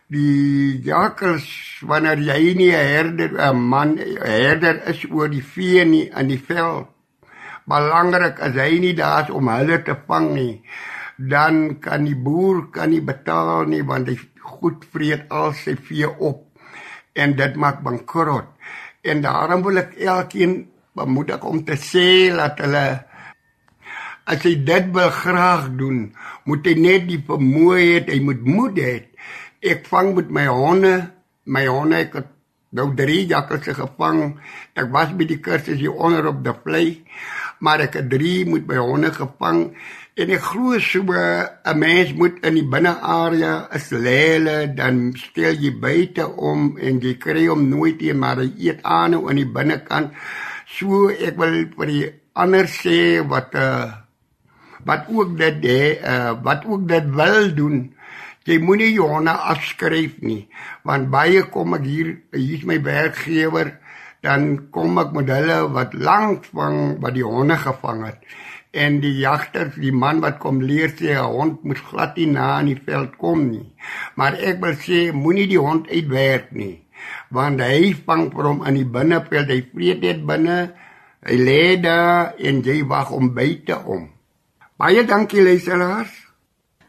die 0.09 0.81
jakkals 0.85 1.48
wanneer 1.88 2.20
jy 2.31 2.54
nie 2.57 2.72
'n 2.72 2.88
herder 2.92 3.33
'n 3.50 3.61
man 3.72 3.98
herder 3.98 4.83
is 4.92 5.04
oor 5.11 5.28
die 5.28 5.44
vee 5.44 5.85
nie 5.85 6.11
in 6.11 6.28
die 6.28 6.42
veld 6.50 6.88
belangrik 7.68 8.40
as 8.40 8.54
hy 8.57 8.78
nie 8.81 8.94
daar 8.94 9.24
is 9.24 9.31
om 9.31 9.48
hulle 9.48 9.83
te 9.85 9.96
vang 10.07 10.33
nie 10.35 10.62
dan 11.18 11.81
kan 11.81 12.04
die 12.04 12.16
boer 12.16 12.70
kan 12.70 12.90
nie 12.90 13.02
betaal 13.02 13.66
nie 13.66 13.83
want 13.83 14.09
hy 14.09 14.16
goed 14.38 14.85
vreet 14.92 15.26
al 15.28 15.52
sy 15.52 15.74
vee 15.76 16.09
op 16.09 16.44
en 17.18 17.35
dit 17.37 17.57
maak 17.59 17.83
bankrot. 17.83 18.46
En 19.02 19.20
daarom 19.22 19.62
wil 19.62 19.78
ek 19.84 19.94
elkeen 20.02 20.64
bemoedig 20.98 21.44
om 21.46 21.62
te 21.64 21.76
sê 21.78 22.34
dat 22.34 22.58
hulle 22.64 22.87
as 24.28 24.42
hy 24.44 24.54
dit 24.61 24.88
wil 24.92 25.12
graag 25.14 25.70
doen, 25.80 26.08
moet 26.44 26.66
hy 26.68 26.74
net 26.76 27.06
die 27.08 27.20
vermoë 27.24 27.78
hê, 27.78 28.00
hy 28.11 28.18
moet 28.24 28.42
moed 28.44 28.80
hê. 28.82 28.96
Ek 29.64 29.87
vang 29.88 30.12
met 30.18 30.28
my 30.34 30.44
honde, 30.52 30.92
my 31.48 31.64
honde 31.70 32.02
ek 32.04 32.18
het 32.18 32.28
nou 32.76 32.90
drie 32.98 33.22
jakkalse 33.30 33.72
gevang. 33.78 34.34
Ek 34.76 34.90
was 34.92 35.14
by 35.16 35.24
die 35.30 35.40
kursus 35.40 35.80
hier 35.80 35.96
onder 35.96 36.28
op 36.28 36.42
die 36.44 36.56
vlei, 36.64 36.87
maar 37.64 37.80
ek 37.87 37.96
het 38.02 38.11
drie 38.12 38.44
met 38.48 38.68
my 38.68 38.82
honde 38.82 39.14
gevang 39.16 39.70
En 40.18 40.33
ek 40.35 40.42
glo 40.50 40.74
so 40.83 41.14
'n 41.14 41.78
mens 41.78 42.09
moet 42.18 42.40
in 42.42 42.54
die 42.59 42.66
binnearea 42.72 43.68
is 43.76 43.87
lele 43.90 44.66
dan 44.74 45.14
stel 45.14 45.54
jy 45.54 45.70
buite 45.78 46.24
om 46.26 46.74
en 46.87 46.98
jy 46.98 47.12
kry 47.22 47.44
hom 47.46 47.62
nooit 47.70 48.02
een 48.02 48.18
maar 48.18 48.42
hy 48.42 48.50
eet 48.66 48.81
aan 48.83 49.14
in 49.14 49.38
die 49.38 49.52
binnekant. 49.57 50.11
So 50.66 51.07
ek 51.11 51.38
wil 51.38 51.54
vir 51.76 51.87
die 51.87 52.11
ander 52.35 52.66
sê 52.66 53.22
wat 53.31 53.54
uh 53.54 53.94
wat 54.88 55.07
ook 55.07 55.38
dit 55.38 55.64
uh 56.02 56.35
wat 56.42 56.66
ook 56.66 56.88
dit 56.88 57.07
wil 57.20 57.54
doen. 57.54 57.78
Jy 58.42 58.59
moenie 58.59 58.92
Johanna 58.98 59.38
afskryf 59.54 60.18
nie 60.18 60.48
want 60.83 61.14
baie 61.14 61.46
kom 61.46 61.78
ek 61.78 61.87
hier 61.87 62.11
hier's 62.35 62.66
my 62.66 62.83
werkgewer 62.83 63.70
dan 64.26 64.66
kom 64.74 64.98
ek 64.98 65.14
met 65.14 65.31
hulle 65.31 65.62
wat 65.70 65.94
lank 65.94 66.42
vang 66.50 66.98
wat 66.98 67.14
die 67.14 67.22
honde 67.22 67.54
gevang 67.54 68.02
het 68.11 68.18
en 68.72 69.00
die 69.00 69.14
jagter, 69.18 69.72
die 69.81 69.92
man 69.92 70.20
wat 70.20 70.38
kom 70.42 70.61
leer 70.61 70.92
sê 70.96 71.16
'n 71.16 71.33
hond 71.33 71.64
moet 71.64 71.78
glad 71.78 72.16
nie 72.16 72.26
na 72.26 72.61
in 72.61 72.66
die 72.66 72.81
veld 72.87 73.16
kom 73.16 73.50
nie. 73.50 73.72
Maar 74.16 74.35
ek 74.35 74.61
wil 74.61 74.76
sê 74.76 75.12
moenie 75.12 75.48
die 75.48 75.59
hond 75.59 75.88
uitwerk 75.88 76.52
nie, 76.52 76.83
want 77.31 77.61
hy 77.61 77.94
vang 78.07 78.31
vir 78.35 78.44
hom 78.44 78.66
in 78.66 78.74
die 78.74 78.85
binneveld, 78.85 79.48
hy 79.48 79.62
vreet 79.72 80.00
dit 80.00 80.26
binne, 80.26 80.74
hy 81.26 81.37
lê 81.37 81.81
daar 81.81 82.35
en 82.38 82.62
jy 82.62 82.85
wag 82.87 83.11
om 83.11 83.35
buite 83.35 83.76
om. 83.85 84.09
Baie 84.76 85.04
dankie 85.04 85.42
luisteraars. 85.42 86.28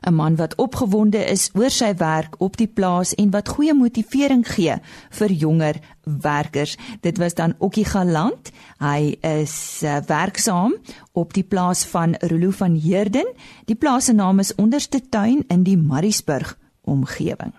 'n 0.08 0.14
man 0.14 0.36
wat 0.36 0.56
opgewonde 0.56 1.26
is 1.26 1.50
oor 1.54 1.70
sy 1.70 1.94
werk 1.98 2.36
op 2.38 2.58
die 2.58 2.68
plaas 2.68 3.16
en 3.16 3.30
wat 3.30 3.50
goeie 3.50 3.74
motivering 3.74 4.48
gee 4.48 4.76
vir 5.10 5.32
jonger 5.32 5.80
werkers. 6.04 6.78
Dit 7.02 7.18
was 7.18 7.34
dan 7.34 7.54
Okkie 7.58 7.86
Galant. 7.86 8.52
Hy 8.80 9.18
is 9.22 9.82
uh, 9.84 9.98
werksaam 10.08 10.76
op 11.12 11.34
die 11.34 11.44
plaas 11.44 11.86
van 11.86 12.16
Rolo 12.20 12.52
van 12.52 12.76
Heerden. 12.76 13.28
Die 13.66 13.76
plaas 13.76 14.06
se 14.06 14.14
naam 14.14 14.40
is 14.40 14.56
Onderste 14.56 15.02
Tuin 15.10 15.44
in 15.48 15.64
die 15.64 15.78
Mariesburg 15.78 16.58
omgewing. 16.82 17.54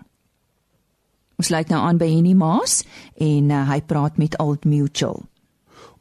Ons 1.37 1.47
sluit 1.47 1.69
nou 1.69 1.81
aan 1.81 1.97
by 1.97 2.09
Henny 2.09 2.33
Maas 2.33 2.83
en 3.17 3.49
uh, 3.49 3.69
hy 3.69 3.81
praat 3.81 4.17
met 4.17 4.37
Old 4.39 4.65
Mutual. 4.65 5.23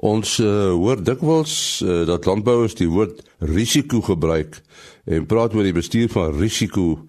Ons 0.00 0.38
uh, 0.40 0.70
hoor 0.72 1.02
dikwels 1.04 1.54
uh, 1.84 2.06
dat 2.08 2.24
landbouers 2.24 2.76
die 2.78 2.88
woord 2.88 3.18
risiko 3.44 4.00
gebruik 4.00 4.62
en 5.04 5.26
praat 5.28 5.52
oor 5.52 5.66
die 5.66 5.76
bestuur 5.76 6.08
van 6.12 6.32
risiko 6.38 7.02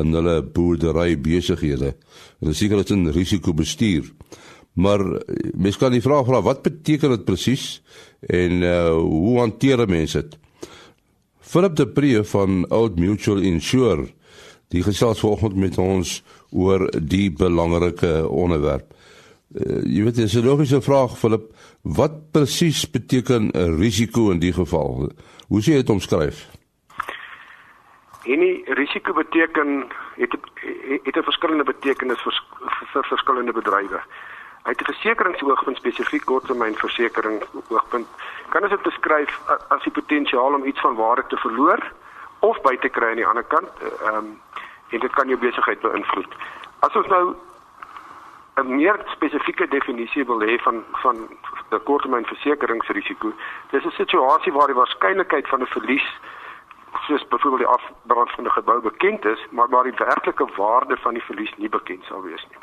in 0.00 0.14
hulle 0.16 0.40
boerdery 0.42 1.18
besighede. 1.20 1.92
En 2.40 2.56
seker 2.56 2.80
dit 2.80 2.94
is 2.96 3.14
risiko 3.16 3.52
bestuur. 3.52 4.08
Maar 4.78 5.00
eh, 5.00 5.50
mens 5.58 5.76
kan 5.76 5.92
die 5.92 6.02
vraag 6.04 6.26
vra 6.28 6.40
wat 6.42 6.62
beteken 6.62 7.16
dit 7.16 7.24
presies 7.26 7.82
en 8.20 8.62
uh, 8.62 8.94
hoe 8.94 9.38
hanteer 9.40 9.82
mense 9.90 10.22
dit? 10.22 10.36
Philip 11.40 11.74
de 11.76 11.86
Pre 11.88 12.24
van 12.24 12.64
Old 12.70 12.98
Mutual 13.00 13.42
Insure 13.42 14.06
die 14.72 14.82
gesels 14.84 15.20
vanoggend 15.24 15.56
met 15.56 15.78
ons 15.80 16.18
oor 16.52 16.86
die 17.00 17.30
belangrike 17.32 18.28
onderwerp. 18.28 18.92
Uh, 19.48 19.80
jy 19.88 20.02
weet 20.04 20.14
dis 20.20 20.34
'n 20.36 20.44
logiese 20.44 20.80
vraag 20.80 21.16
Philip, 21.18 21.44
wat 21.82 22.32
presies 22.32 22.90
beteken 22.90 23.48
'n 23.54 23.78
risiko 23.80 24.30
in 24.30 24.38
die 24.38 24.52
geval? 24.52 25.08
Hoe 25.48 25.60
sê 25.62 25.72
jy 25.72 25.80
dit 25.80 25.90
omskryf? 25.90 26.48
En 28.28 28.40
die 28.40 28.64
risiko 28.74 29.12
beteken 29.12 29.88
het 30.16 30.32
het 31.02 31.16
'n 31.16 31.22
verskillende 31.22 31.64
betekenis 31.64 32.20
vir, 32.20 32.42
vir, 32.92 33.04
verskillende 33.04 33.52
bedrywe. 33.52 34.00
Uit 34.62 34.80
'n 34.80 34.84
versekeringsoogpunt 34.84 35.76
spesifiek 35.76 36.24
korttermynversekering 36.24 37.42
oogpunt 37.68 38.06
kan 38.48 38.62
ons 38.62 38.70
dit 38.70 38.82
beskryf 38.82 39.40
as 39.68 39.82
die 39.82 39.92
potensiaal 39.92 40.54
om 40.54 40.64
iets 40.64 40.80
van 40.80 40.94
waarde 40.94 41.24
te 41.28 41.36
verloor 41.36 41.92
of 42.38 42.60
by 42.60 42.76
te 42.76 42.88
kry 42.88 43.08
aan 43.08 43.22
die 43.22 43.26
ander 43.26 43.44
kant. 43.44 43.68
Ehm 43.80 44.14
um, 44.14 44.40
en 44.88 45.00
dit 45.00 45.12
kan 45.12 45.28
jou 45.28 45.38
besigheid 45.38 45.80
beïnvloed. 45.80 46.32
As 46.78 46.96
ons 46.96 47.06
nou 47.06 47.34
'n 48.58 48.76
meer 48.76 49.00
spesifieke 49.06 49.68
definisie 49.68 50.24
wil 50.24 50.40
hê 50.40 50.58
van 50.66 50.84
van 51.02 51.16
'n 51.70 51.82
korttermynversekeringsrisiko. 51.84 53.32
Dis 53.70 53.84
'n 53.84 53.90
situasie 53.90 54.52
waar 54.52 54.66
die 54.66 54.80
waarskynlikheid 54.82 55.48
van 55.48 55.60
'n 55.62 55.66
verlies 55.66 56.08
soos 57.06 57.28
byvoorbeeld 57.28 57.64
die 57.64 57.74
afbrand 57.76 58.30
van 58.30 58.44
'n 58.44 58.50
gebou 58.50 58.80
bekend 58.80 59.24
is, 59.24 59.46
maar 59.50 59.68
waar 59.68 59.84
die 59.84 59.98
werklike 60.06 60.48
waarde 60.56 60.96
van 60.96 61.14
die 61.14 61.22
verlies 61.22 61.52
nie 61.56 61.68
bekend 61.68 62.04
sal 62.04 62.22
wees 62.22 62.46
nie. 62.50 62.58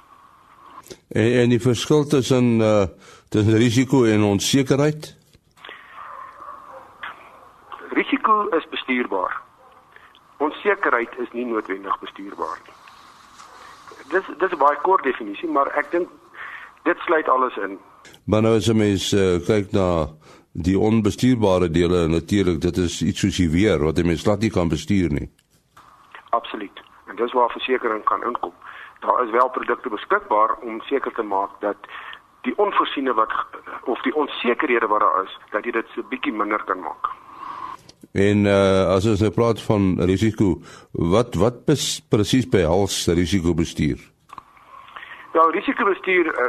En 1.08 1.42
en 1.42 1.50
die 1.50 1.62
verskil 1.62 2.04
tussen 2.06 2.60
uh 2.60 2.86
tussen 3.30 3.58
risiko 3.58 4.04
en 4.04 4.24
onsekerheid? 4.24 5.18
Risiko 7.90 8.48
is 8.48 8.68
bestuurbaar. 8.70 9.42
Onsekerheid 10.38 11.10
is 11.18 11.32
nie 11.32 11.46
noodwendig 11.46 12.00
bestuurbaar 12.00 12.60
nie. 12.64 12.85
Dis 14.10 14.26
dis 14.38 14.52
'n 14.52 14.58
baie 14.58 14.78
kort 14.82 15.04
definisie, 15.04 15.50
maar 15.50 15.68
ek 15.78 15.92
dink 15.92 16.10
dit 16.84 16.98
sluit 16.98 17.30
alles 17.30 17.58
in. 17.58 17.80
Maar 18.26 18.42
nou 18.42 18.56
as 18.56 18.66
jy 18.66 18.74
mens 18.74 19.14
uh, 19.14 19.40
kyk 19.48 19.72
na 19.72 20.08
die 20.52 20.78
onbestuurbare 20.80 21.70
dele 21.70 22.08
natuurlik 22.08 22.62
dit 22.62 22.78
is 22.78 23.02
iets 23.02 23.20
soos 23.20 23.38
die 23.38 23.50
weer 23.50 23.84
wat 23.84 23.98
'n 23.98 24.08
mens 24.08 24.24
glad 24.24 24.40
nie 24.40 24.52
kan 24.52 24.68
bestuur 24.68 25.10
nie. 25.12 25.30
Absoluut. 26.30 26.78
En 27.08 27.16
dis 27.16 27.34
waar 27.34 27.50
versekerings 27.50 28.06
kan 28.06 28.24
inkom. 28.24 28.54
Daar 29.00 29.24
is 29.24 29.32
wel 29.32 29.50
produkte 29.50 29.90
beskikbaar 29.90 30.56
om 30.62 30.82
seker 30.82 31.12
te 31.12 31.22
maak 31.24 31.52
dat 31.60 31.78
die 32.42 32.58
onvoorsiene 32.58 33.14
wat 33.14 33.34
of 33.84 34.02
die 34.02 34.16
onsekerhede 34.16 34.88
wat 34.88 35.00
daar 35.00 35.24
is, 35.24 35.40
dat 35.52 35.66
jy 35.66 35.72
dit 35.72 35.88
so 35.94 36.04
bietjie 36.10 36.34
minder 36.34 36.64
kan 36.64 36.80
maak. 36.80 37.10
En 38.16 38.46
uh, 38.48 38.88
as 38.96 39.06
ons 39.12 39.20
nou 39.20 39.32
praat 39.36 39.60
van 39.68 39.90
risiko, 40.08 40.54
wat 41.16 41.36
wat 41.36 41.66
presies 42.10 42.46
behels 42.48 43.02
risikobestuur? 43.12 44.00
Ja, 45.36 45.44
risikobestuur 45.52 46.30
uh, 46.32 46.46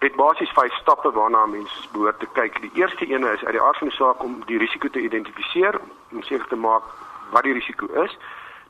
het 0.00 0.16
basies 0.16 0.54
vyf 0.56 0.72
stappe 0.80 1.12
waarna 1.12 1.44
mense 1.46 1.90
behoort 1.92 2.18
te 2.24 2.28
kyk. 2.38 2.56
Die 2.64 2.72
eerste 2.80 3.04
een 3.04 3.26
is 3.34 3.44
uit 3.44 3.52
die 3.52 3.60
aard 3.60 3.82
van 3.82 3.92
die 3.92 3.96
saak 3.96 4.24
om 4.24 4.38
die 4.48 4.58
risiko 4.58 4.88
te 4.88 5.04
identifiseer, 5.04 5.76
om 6.10 6.22
seker 6.22 6.48
te 6.48 6.56
maak 6.56 6.88
wat 7.36 7.44
die 7.44 7.52
risiko 7.52 7.90
is. 8.04 8.16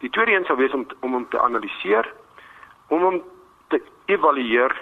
Die 0.02 0.10
tweede 0.10 0.34
een 0.34 0.48
sou 0.50 0.58
wees 0.58 0.74
om 0.74 0.82
om 1.06 1.14
hom 1.14 1.28
te 1.30 1.38
analiseer, 1.38 2.10
om 2.88 3.06
hom 3.06 3.22
te 3.70 3.78
evalueer, 4.10 4.74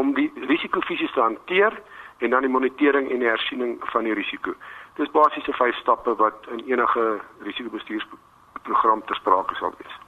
om 0.00 0.16
die 0.16 0.30
risiko 0.48 0.80
fisies 0.80 1.12
te 1.12 1.20
hanteer 1.20 1.76
en 2.18 2.30
dan 2.30 2.40
die 2.40 2.56
monitering 2.56 3.12
en 3.12 3.20
die 3.20 3.28
hersiening 3.28 3.76
van 3.92 4.08
die 4.08 4.16
risiko. 4.16 4.56
Dis 4.98 5.10
basies 5.14 5.46
die 5.46 5.56
vyf 5.56 5.76
stappe 5.78 6.14
wat 6.18 6.46
in 6.52 6.64
enige 6.66 7.20
risikobestuursprogram 7.46 9.04
ter 9.06 9.18
sprake 9.20 9.54
sal 9.60 9.74
wees. 9.78 9.98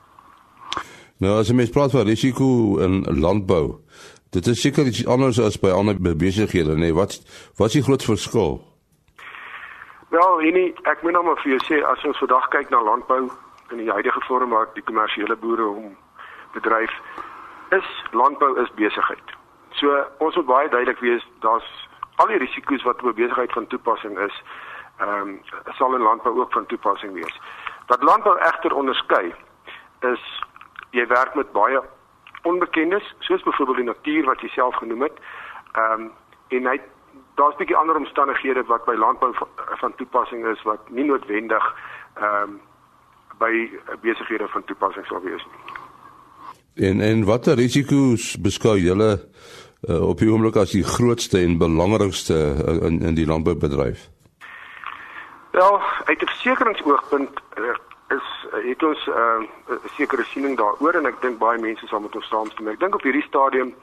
Nou 1.21 1.37
as 1.39 1.51
jy 1.51 1.55
mens 1.55 1.71
praat 1.71 1.93
van 1.95 2.09
risiko 2.09 2.79
in 2.83 3.05
landbou, 3.21 3.79
Dit 4.31 4.47
is 4.47 4.61
seker 4.61 4.87
iets 4.87 5.07
anders 5.07 5.41
as 5.43 5.57
by 5.59 5.73
ander 5.75 5.97
besighede, 5.99 6.77
nee. 6.79 6.95
Wat 6.95 7.17
wat 7.59 7.67
is 7.67 7.73
die 7.73 7.83
groot 7.83 8.05
verskil? 8.05 8.61
Wel, 10.15 10.37
nee, 10.55 10.69
ek 10.93 11.03
moet 11.03 11.17
nou 11.17 11.25
maar 11.27 11.41
vir 11.43 11.57
jou 11.57 11.59
sê 11.67 11.81
as 11.83 12.05
ons 12.07 12.21
vandag 12.23 12.47
kyk 12.55 12.71
na 12.71 12.83
landbou 12.87 13.25
in 13.75 13.83
die 13.83 13.91
huidige 13.91 14.23
vorm 14.29 14.55
waar 14.55 14.71
die 14.77 14.87
kommersiële 14.87 15.35
boere 15.43 15.67
hom 15.67 15.97
bedryf, 16.55 16.95
is 17.75 17.91
landbou 18.15 18.53
is 18.63 18.71
besigheid. 18.79 19.35
So 19.83 19.99
ons 20.23 20.39
moet 20.39 20.47
baie 20.47 20.71
duidelik 20.71 21.03
wees, 21.03 21.27
daar's 21.43 21.67
al 22.23 22.31
die 22.31 22.39
risiko's 22.39 22.87
wat 22.87 23.03
op 23.03 23.19
besigheid 23.19 23.53
van 23.59 23.67
toepassing 23.67 24.19
is, 24.29 24.43
ehm 25.01 25.29
um, 25.29 25.41
sal 25.79 25.95
in 25.95 26.03
landbou 26.03 26.39
ook 26.41 26.53
van 26.53 26.67
toepassing 26.67 27.13
wees. 27.13 27.41
Wat 27.87 28.03
landbou 28.03 28.37
egter 28.39 28.75
onderskei 28.75 29.35
is 30.01 30.23
jy 30.91 31.07
werk 31.07 31.35
met 31.35 31.53
baie 31.53 31.81
onbekendes, 32.43 33.15
soos 33.19 33.43
byvoorbeeld 33.43 33.77
die 33.77 33.87
natuur 33.87 34.25
wat 34.25 34.41
jy 34.41 34.49
self 34.49 34.75
genoem 34.77 35.03
het. 35.09 35.17
Ehm 35.73 36.01
um, 36.01 36.11
en 36.49 36.67
hy 36.67 36.81
daar's 37.35 37.55
'n 37.55 37.59
bietjie 37.63 37.77
ander 37.77 37.97
omstandighede 37.97 38.63
wat 38.67 38.85
by 38.85 38.95
landbou 38.95 39.35
van, 39.35 39.49
van 39.83 39.95
toepassing 39.95 40.47
is 40.47 40.63
wat 40.63 40.91
nie 40.91 41.05
noodwendig 41.05 41.75
ehm 42.15 42.43
um, 42.43 42.61
by 43.39 43.71
besighede 44.01 44.49
van 44.49 44.65
toepassing 44.65 45.07
sou 45.07 45.23
wees 45.25 45.45
nie. 45.51 46.89
En 46.89 47.01
en 47.01 47.25
watter 47.25 47.55
risiko's 47.57 48.37
beskou 48.41 48.77
julle 48.79 49.11
uh, 49.89 50.09
op 50.09 50.19
die 50.19 50.31
oomblik 50.31 50.57
as 50.57 50.71
die 50.71 50.85
grootste 50.85 51.39
en 51.39 51.59
belangrikste 51.59 52.35
uh, 52.35 52.87
in 52.89 53.01
in 53.01 53.15
die 53.15 53.27
landboubedryf? 53.27 54.09
Wel, 55.51 55.81
uit 56.05 56.23
'n 56.23 56.27
versekeringsoogpunt 56.27 57.41
uh, 57.59 57.75
is 58.09 58.47
het 58.51 58.83
ons 58.83 59.07
'n 59.07 59.11
uh, 59.11 59.77
sekere 59.85 60.25
siening 60.25 60.57
daaroor 60.57 60.95
en 60.95 61.07
ek 61.07 61.21
dink 61.21 61.39
baie 61.39 61.59
mense 61.59 61.87
sal 61.87 62.01
met 62.01 62.15
ons 62.15 62.29
saamstem. 62.29 62.69
Ek 62.69 62.81
dink 62.81 62.95
op 62.95 63.03
hierdie 63.03 63.23
stadium 63.23 63.75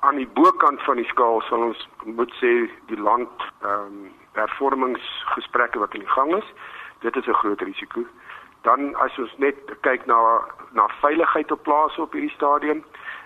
aan 0.00 0.16
die 0.16 0.28
bokant 0.28 0.82
van 0.82 0.96
die 0.96 1.04
skaal 1.04 1.40
sal 1.40 1.62
ons 1.62 1.88
moet 2.04 2.32
sê 2.40 2.70
die 2.86 3.00
land 3.00 3.30
ehm 3.62 3.70
um, 3.70 4.12
hervormingsgesprekke 4.32 5.78
wat 5.78 5.94
in 5.94 6.00
die 6.00 6.14
gang 6.14 6.34
is. 6.36 6.52
Dit 6.98 7.16
is 7.16 7.26
'n 7.26 7.40
groot 7.42 7.60
risiko. 7.60 8.04
Dan 8.62 8.94
as 8.94 9.18
ons 9.18 9.34
net 9.36 9.56
kyk 9.80 10.06
na 10.06 10.40
na 10.70 10.88
veiligheid 11.00 11.50
op 11.50 11.62
plase 11.62 12.02
op 12.02 12.12
hierdie 12.12 12.36
stadium 12.36 12.84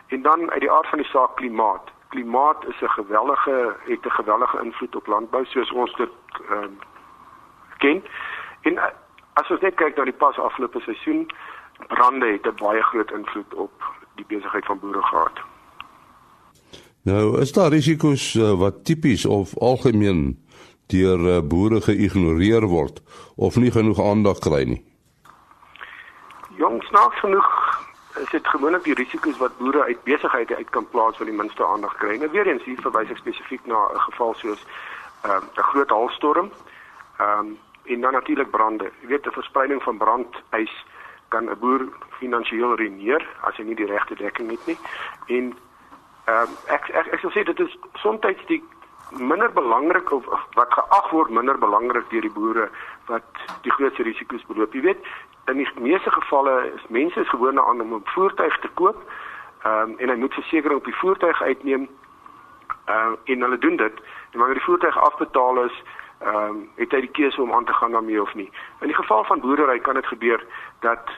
en 0.08 0.22
dan 0.22 0.50
uit 0.50 0.60
die 0.60 0.72
aard 0.72 0.88
van 0.88 0.98
die 0.98 1.08
saak 1.08 1.36
klimaat. 1.36 1.92
Klimaat 2.08 2.64
is 2.66 2.80
'n 2.80 2.88
gewellige 2.88 3.76
het 3.84 4.04
'n 4.06 4.18
gewellige 4.20 4.58
invloed 4.62 4.96
op 4.96 5.06
landbou 5.06 5.44
soos 5.44 5.70
ons 5.72 5.94
dit 5.94 6.10
ehm 6.48 6.62
um, 6.62 6.78
ken. 7.82 8.02
En 8.62 8.78
As 9.40 9.48
ons 9.48 9.62
net 9.64 9.78
kyk 9.80 9.96
na 9.96 10.04
die 10.04 10.16
pas 10.16 10.36
afgelope 10.36 10.80
seisoen, 10.84 11.24
brande 11.88 12.26
het 12.34 12.46
'n 12.46 12.56
baie 12.60 12.82
groot 12.82 13.10
invloed 13.10 13.54
op 13.54 13.72
die 14.16 14.24
besigheid 14.28 14.64
van 14.64 14.78
boere 14.78 15.02
gehad. 15.02 15.40
Nou, 17.02 17.40
is 17.40 17.52
daar 17.52 17.70
risiko's 17.70 18.34
uh, 18.34 18.52
wat 18.52 18.84
tipies 18.84 19.26
of 19.26 19.56
algemeen 19.58 20.38
deur 20.86 21.18
uh, 21.18 21.40
boere 21.40 21.80
geïgnoreer 21.80 22.66
word 22.66 23.02
of 23.36 23.56
nie 23.56 23.70
genoeg 23.70 24.00
aandag 24.00 24.38
kry 24.38 24.62
nie? 24.64 24.84
Jongs, 26.56 26.86
snaaks 26.86 27.18
genoeg 27.20 27.80
is 28.20 28.30
dit 28.30 28.46
gewoonlik 28.46 28.84
die 28.84 28.94
risiko's 28.94 29.38
wat 29.38 29.58
boere 29.58 29.84
uit 29.84 30.04
besighede 30.04 30.56
uit 30.56 30.70
kan 30.70 30.88
plaas 30.88 31.18
wat 31.18 31.26
die 31.26 31.36
minste 31.36 31.66
aandag 31.66 31.96
kry. 31.96 32.16
Nou 32.16 32.30
weer 32.30 32.46
eens 32.46 32.64
hier 32.64 32.80
verwys 32.80 33.10
ek 33.10 33.16
spesifiek 33.16 33.66
na 33.66 33.88
'n 33.94 34.00
geval 34.00 34.34
soos 34.34 34.66
ehm, 35.22 35.44
'n 35.44 35.58
uh, 35.58 35.64
groot 35.72 35.90
haalstorm. 35.90 36.50
Ehm 37.18 37.38
um, 37.38 37.58
en 37.84 38.00
dan 38.00 38.12
natuurlik 38.12 38.50
brande. 38.50 38.90
Jy 39.00 39.06
weet 39.06 39.26
'n 39.26 39.38
verspreiding 39.40 39.82
van 39.82 39.96
brandys 39.96 40.84
kan 41.28 41.50
'n 41.50 41.58
boer 41.58 41.88
finansiëel 42.10 42.76
ruïneer 42.76 43.26
as 43.40 43.56
hy 43.56 43.62
nie 43.62 43.74
die 43.74 43.86
regte 43.86 44.14
dekking 44.14 44.50
het 44.50 44.66
nie. 44.66 44.78
En 45.26 45.54
ehm 46.24 46.42
um, 46.42 46.56
ek 46.66 46.88
ek 46.88 47.06
ek 47.06 47.20
sou 47.20 47.32
sê 47.32 47.42
dit 47.44 47.60
is 47.60 47.78
soms 47.92 48.20
die 48.46 48.62
minder 49.10 49.52
belangrik 49.52 50.12
of, 50.12 50.26
of 50.26 50.46
wat 50.54 50.72
geag 50.72 51.10
word 51.10 51.30
minder 51.30 51.58
belangrik 51.58 52.10
deur 52.10 52.20
die 52.20 52.36
boere 52.36 52.70
wat 53.06 53.42
die 53.62 53.72
grootste 53.72 54.02
risiko's 54.02 54.44
beloop. 54.46 54.74
Jy 54.74 54.80
weet, 54.80 55.06
in 55.46 55.56
die 55.56 55.68
meeste 55.80 56.10
gevalle 56.10 56.72
is 56.74 56.84
mense 56.88 57.20
is 57.20 57.28
gewoond 57.28 57.58
aan 57.58 57.80
om 57.80 57.94
'n 57.94 58.02
voertuig 58.14 58.58
te 58.58 58.70
koop. 58.74 59.02
Ehm 59.64 59.90
um, 59.90 59.98
en 59.98 60.08
hy 60.08 60.16
moet 60.16 60.34
versekerings 60.34 60.80
op 60.80 60.84
die 60.84 61.00
voertuig 61.02 61.42
uitneem. 61.42 61.88
Ehm 62.84 63.12
uh, 63.12 63.18
en 63.24 63.40
hulle 63.40 63.58
doen 63.58 63.76
dit 63.76 63.96
en 64.32 64.38
wanneer 64.38 64.58
die 64.58 64.68
voertuig 64.68 64.98
afbetaal 64.98 65.64
is, 65.64 65.82
ehm 66.24 66.48
um, 66.48 66.68
het 66.76 66.92
hy 66.92 67.00
die 67.00 67.10
keuse 67.10 67.42
om 67.42 67.52
aan 67.52 67.64
te 67.64 67.72
gaan 67.72 67.92
daarmee 67.92 68.22
of 68.22 68.34
nie. 68.34 68.50
In 68.80 68.86
die 68.86 68.96
geval 68.96 69.24
van 69.24 69.40
boerdery 69.40 69.78
kan 69.78 69.94
dit 69.94 70.06
gebeur 70.06 70.44
dat 70.80 71.10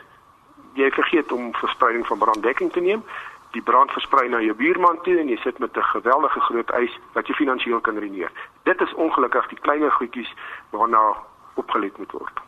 jy 0.75 0.90
vergeet 0.90 1.33
om 1.33 1.55
verspreiding 1.55 2.07
van 2.07 2.19
branddekking 2.19 2.73
te 2.73 2.81
neem. 2.81 3.03
Die 3.51 3.62
brand 3.62 3.90
versprei 3.90 4.29
na 4.29 4.40
jou 4.40 4.55
buurman 4.55 4.99
toe 5.03 5.19
en 5.19 5.29
jy 5.29 5.37
sit 5.37 5.59
met 5.59 5.77
'n 5.77 5.83
geweldige 5.83 6.40
groot 6.40 6.71
eis 6.71 6.99
wat 7.12 7.27
jy 7.27 7.35
finansiëel 7.35 7.81
kan 7.81 7.99
ruïneer. 7.99 8.33
Dit 8.62 8.81
is 8.81 8.95
ongelukkig 8.95 9.49
die 9.49 9.61
kleiner 9.61 9.90
goedjies 9.90 10.35
waarna 10.71 11.17
opgelet 11.55 11.99
moet 11.99 12.12
word. 12.12 12.40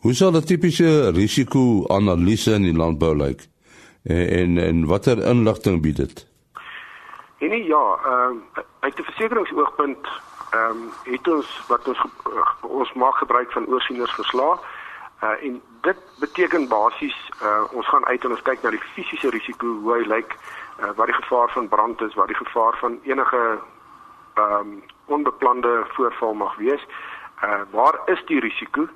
Hoe 0.00 0.14
sal 0.14 0.32
'n 0.32 0.44
tipiese 0.44 1.10
risiko-analise 1.10 2.52
in 2.54 2.62
die 2.62 2.76
landbou 2.76 3.16
lyk? 3.16 3.48
En 4.02 4.28
en, 4.28 4.58
en 4.58 4.86
watter 4.86 5.18
inligting 5.18 5.82
bied 5.82 5.96
dit? 5.96 6.26
En 7.38 7.64
ja, 7.64 7.98
ehm 8.04 8.36
uh, 8.36 8.64
uit 8.80 8.98
'n 8.98 9.02
versekeringsoogpunt 9.02 10.08
ehm 10.50 10.70
um, 10.70 10.92
het 11.04 11.28
ons 11.28 11.48
wat 11.68 11.88
ons 11.88 11.98
uh, 12.26 12.46
ons 12.60 12.92
maak 12.92 13.16
gebruik 13.16 13.52
van 13.52 13.66
oorsieners 13.66 14.14
verslae. 14.14 14.58
Uh 15.22 15.36
en 15.46 15.62
dit 15.80 15.98
beteken 16.18 16.68
basies 16.68 17.30
uh 17.42 17.62
ons 17.72 17.88
gaan 17.88 18.06
uit 18.06 18.24
en 18.24 18.30
ons 18.30 18.42
kyk 18.42 18.62
na 18.62 18.70
die 18.70 18.82
fisiese 18.94 19.30
risiko 19.30 19.66
hoe 19.66 19.92
hy 19.94 20.06
lyk, 20.08 20.36
uh 20.80 20.90
wat 20.96 21.06
die 21.06 21.18
gevaar 21.22 21.50
van 21.52 21.68
brand 21.68 22.00
is, 22.00 22.14
wat 22.14 22.26
die 22.26 22.40
gevaar 22.40 22.78
van 22.80 22.98
enige 23.02 23.42
ehm 24.34 24.52
um, 24.52 24.82
onbeplande 25.06 25.84
voorval 25.94 26.34
mag 26.34 26.56
wees. 26.56 26.86
Uh 27.42 27.62
waar 27.70 28.00
is 28.06 28.24
die 28.26 28.40
risiko? 28.40 28.88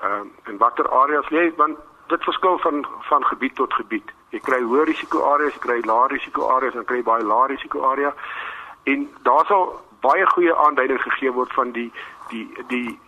Ehm 0.00 0.12
uh, 0.12 0.50
en 0.52 0.56
watter 0.56 0.88
areas 0.88 1.28
lê 1.28 1.50
want 1.56 1.78
dit 2.06 2.22
verskil 2.24 2.58
van 2.58 2.86
van 3.00 3.24
gebied 3.24 3.54
tot 3.54 3.74
gebied. 3.74 4.14
Jy 4.30 4.40
kry 4.40 4.62
hoë 4.62 4.84
risiko 4.84 5.22
areas, 5.32 5.54
jy 5.54 5.60
kry 5.66 5.80
lae 5.84 6.08
risiko 6.08 6.48
areas 6.48 6.74
en 6.74 6.84
kry 6.84 7.02
baie 7.02 7.24
lae 7.24 7.46
risiko 7.46 7.82
area. 7.82 8.14
En 8.82 9.08
daar 9.22 9.46
sal 9.46 9.80
baie 10.00 10.26
goeie 10.26 10.56
aanduiding 10.56 11.02
gegee 11.02 11.32
word 11.32 11.52
van 11.52 11.72
die 11.72 11.92
die 12.28 12.46
die 12.68 12.98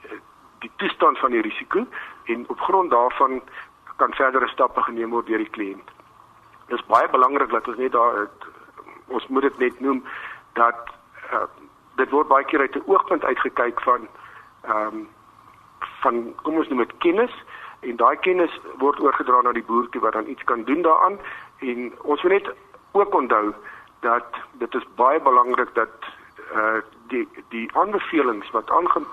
die 0.62 0.70
toestand 0.76 1.18
van 1.18 1.30
die 1.30 1.42
risiko 1.42 1.86
en 2.24 2.44
op 2.48 2.60
grond 2.60 2.90
daarvan 2.90 3.42
kan 3.96 4.14
verdere 4.14 4.48
stappe 4.48 4.82
geneem 4.82 5.10
word 5.10 5.26
deur 5.26 5.42
die 5.42 5.50
kliënt. 5.56 5.90
Dit 6.66 6.78
is 6.78 6.86
baie 6.86 7.08
belangrik 7.08 7.50
dat 7.50 7.68
ons 7.68 7.78
net 7.78 7.92
daar 7.92 8.28
ons 9.06 9.26
moet 9.26 9.42
dit 9.42 9.58
net 9.58 9.80
noem 9.80 10.04
dat 10.58 10.92
uh, 11.32 11.46
dit 12.00 12.10
word 12.10 12.28
baie 12.28 12.44
keer 12.44 12.60
uit 12.60 12.76
'n 12.76 12.86
oogpunt 12.86 13.24
uitgekyk 13.24 13.80
van 13.80 14.08
ehm 14.62 14.86
um, 14.86 15.08
van 16.02 16.34
kom 16.42 16.56
ons 16.56 16.68
noem 16.68 16.78
dit 16.78 16.96
kennis 16.98 17.34
en 17.80 17.96
daai 17.96 18.16
kennis 18.16 18.60
word 18.78 19.00
oorgedra 19.00 19.42
na 19.42 19.52
die 19.52 19.66
boer 19.70 19.88
toe 19.88 20.00
wat 20.00 20.12
dan 20.12 20.26
iets 20.26 20.44
kan 20.44 20.64
doen 20.64 20.82
daaraan 20.82 21.18
en 21.58 21.92
ons 22.02 22.22
moet 22.22 22.32
net 22.32 22.50
ook 22.92 23.14
onthou 23.14 23.54
dat 24.00 24.26
dit 24.52 24.74
is 24.74 24.86
baie 24.94 25.20
belangrik 25.20 25.74
dat 25.74 26.10
uh 26.54 26.80
die 27.12 27.28
die 27.50 27.68
aanbevelings 27.76 28.50
wat 28.52 28.70
aange 28.70 29.04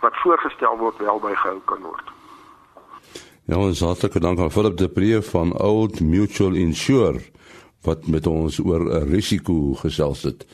wat 0.00 0.16
voorgestel 0.22 0.78
word 0.78 0.98
wel 0.98 1.20
bygehou 1.20 1.60
kan 1.64 1.82
word. 1.82 2.06
Ja, 3.46 3.58
ons 3.58 3.80
hartlike 3.80 4.20
dank 4.20 4.38
aan 4.42 4.50
Philip 4.50 4.76
de 4.76 4.88
Pre 4.88 5.22
van 5.22 5.52
Old 5.62 6.00
Mutual 6.00 6.54
Insure 6.54 7.20
wat 7.86 8.06
met 8.06 8.26
ons 8.26 8.58
oor 8.58 8.82
'n 8.82 9.10
risiko 9.10 9.74
gesels 9.74 10.22
het. 10.22 10.46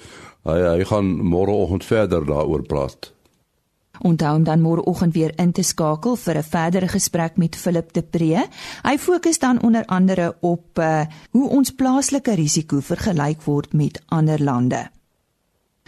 Hy 0.45 0.59
hy 0.59 0.85
gaan 0.85 1.16
môreoggend 1.23 1.85
verder 1.85 2.25
daaroor 2.27 2.62
praat. 2.62 3.12
Onthou 4.01 4.37
om 4.37 4.45
dan 4.45 4.61
môreoggend 4.61 5.14
weer 5.14 5.33
in 5.37 5.53
te 5.53 5.62
skakel 5.62 6.16
vir 6.16 6.37
'n 6.37 6.42
verdere 6.42 6.88
gesprek 6.88 7.37
met 7.37 7.57
Philip 7.57 7.92
de 7.92 8.03
Pre. 8.03 8.47
Hy 8.83 8.99
fokus 8.99 9.38
dan 9.38 9.62
onder 9.62 9.85
andere 9.87 10.37
op 10.40 10.79
uh, 10.79 11.01
hoe 11.31 11.49
ons 11.49 11.71
plaaslike 11.71 12.35
risiko 12.35 12.81
vergelyk 12.81 13.42
word 13.42 13.73
met 13.73 14.03
ander 14.09 14.42
lande. 14.42 14.90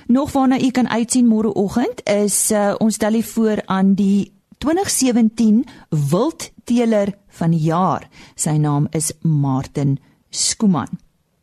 Nog 0.06 0.32
waarna 0.32 0.60
u 0.60 0.70
kan 0.70 0.88
uitsien 0.88 1.26
môreoggend 1.26 2.02
is 2.04 2.50
uh, 2.50 2.74
ons 2.78 2.94
stel 2.94 3.22
voor 3.22 3.62
aan 3.64 3.94
die 3.94 4.32
2017 4.58 5.64
wildteeler 5.88 7.14
van 7.28 7.50
die 7.50 7.60
jaar. 7.60 8.08
Sy 8.34 8.56
naam 8.60 8.86
is 8.90 9.12
Martin 9.20 9.98
Skuman. 10.30 10.88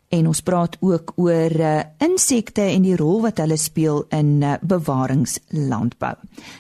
En 0.10 0.28
ons 0.28 0.41
praat 0.41 0.78
ook 0.80 1.13
oor 1.15 1.60
uh, 1.60 1.80
insekte 1.97 2.62
en 2.62 2.86
die 2.86 2.95
rol 2.95 3.21
wat 3.21 3.39
hulle 3.39 3.58
speel 3.58 4.04
in 4.10 4.41
uh, 4.43 4.54
bewaringslandbou. 4.62 6.15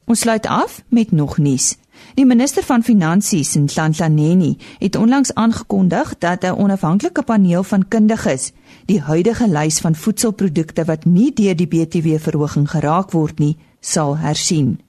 Ons 0.06 0.20
sluit 0.20 0.46
af 0.46 0.84
met 0.88 1.12
nog 1.12 1.38
nuus. 1.38 1.78
Die 2.14 2.26
minister 2.26 2.64
van 2.64 2.84
Finansies, 2.84 3.56
Nhlanhla 3.56 4.08
Neni, 4.08 4.58
het 4.78 4.96
onlangs 4.96 5.34
aangekondig 5.34 6.18
dat 6.18 6.44
'n 6.44 6.58
onafhanklike 6.58 7.24
paneel 7.24 7.64
van 7.64 7.88
kundiges 7.88 8.52
die 8.86 9.02
huidige 9.02 9.48
lys 9.48 9.80
van 9.80 9.96
voedselprodukte 9.96 10.86
wat 10.86 11.06
nie 11.06 11.34
deur 11.34 11.56
die 11.56 11.68
BTW-verhoging 11.68 12.70
geraak 12.70 13.12
word 13.12 13.40
nie, 13.40 13.58
sal 13.80 14.18
hersien. 14.18 14.80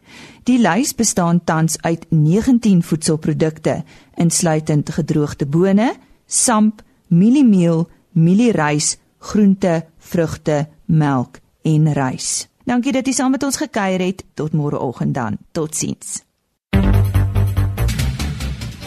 Die 0.42 0.58
lys 0.58 0.94
bestaan 0.94 1.44
tans 1.44 1.80
uit 1.80 2.06
19 2.08 2.82
voedselprodukte, 2.82 3.84
insluitend 4.14 4.90
gedroogde 4.90 5.46
bone, 5.46 5.94
samp, 6.26 6.82
mieliemeel, 7.08 7.88
mielierys, 8.12 8.96
groente, 9.18 9.86
vrugte, 9.98 10.66
melk 10.84 11.40
en 11.62 11.92
rys. 11.92 12.46
Dankie 12.66 12.92
dat 12.92 13.06
jy 13.06 13.12
saam 13.14 13.30
met 13.30 13.44
ons 13.46 13.56
gekuier 13.56 14.02
het. 14.02 14.24
Tot 14.34 14.54
môreoggend 14.54 15.14
dan. 15.14 15.38
Totsiens. 15.54 16.22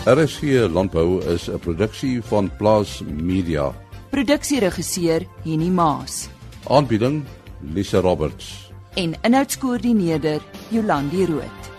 RSG 0.09 0.67
Landbou 0.71 1.21
is 1.33 1.49
'n 1.49 1.59
produksie 1.59 2.21
van 2.21 2.49
Plaas 2.57 3.01
Media. 3.05 3.73
Produksieregisseur 4.09 5.27
Henny 5.43 5.69
Maas. 5.69 6.29
Aanbieding 6.67 7.23
Lisa 7.73 7.99
Roberts. 7.99 8.71
En 8.95 9.13
inhoudskoördineerder 9.21 10.41
Jolandi 10.69 11.25
Root. 11.25 11.78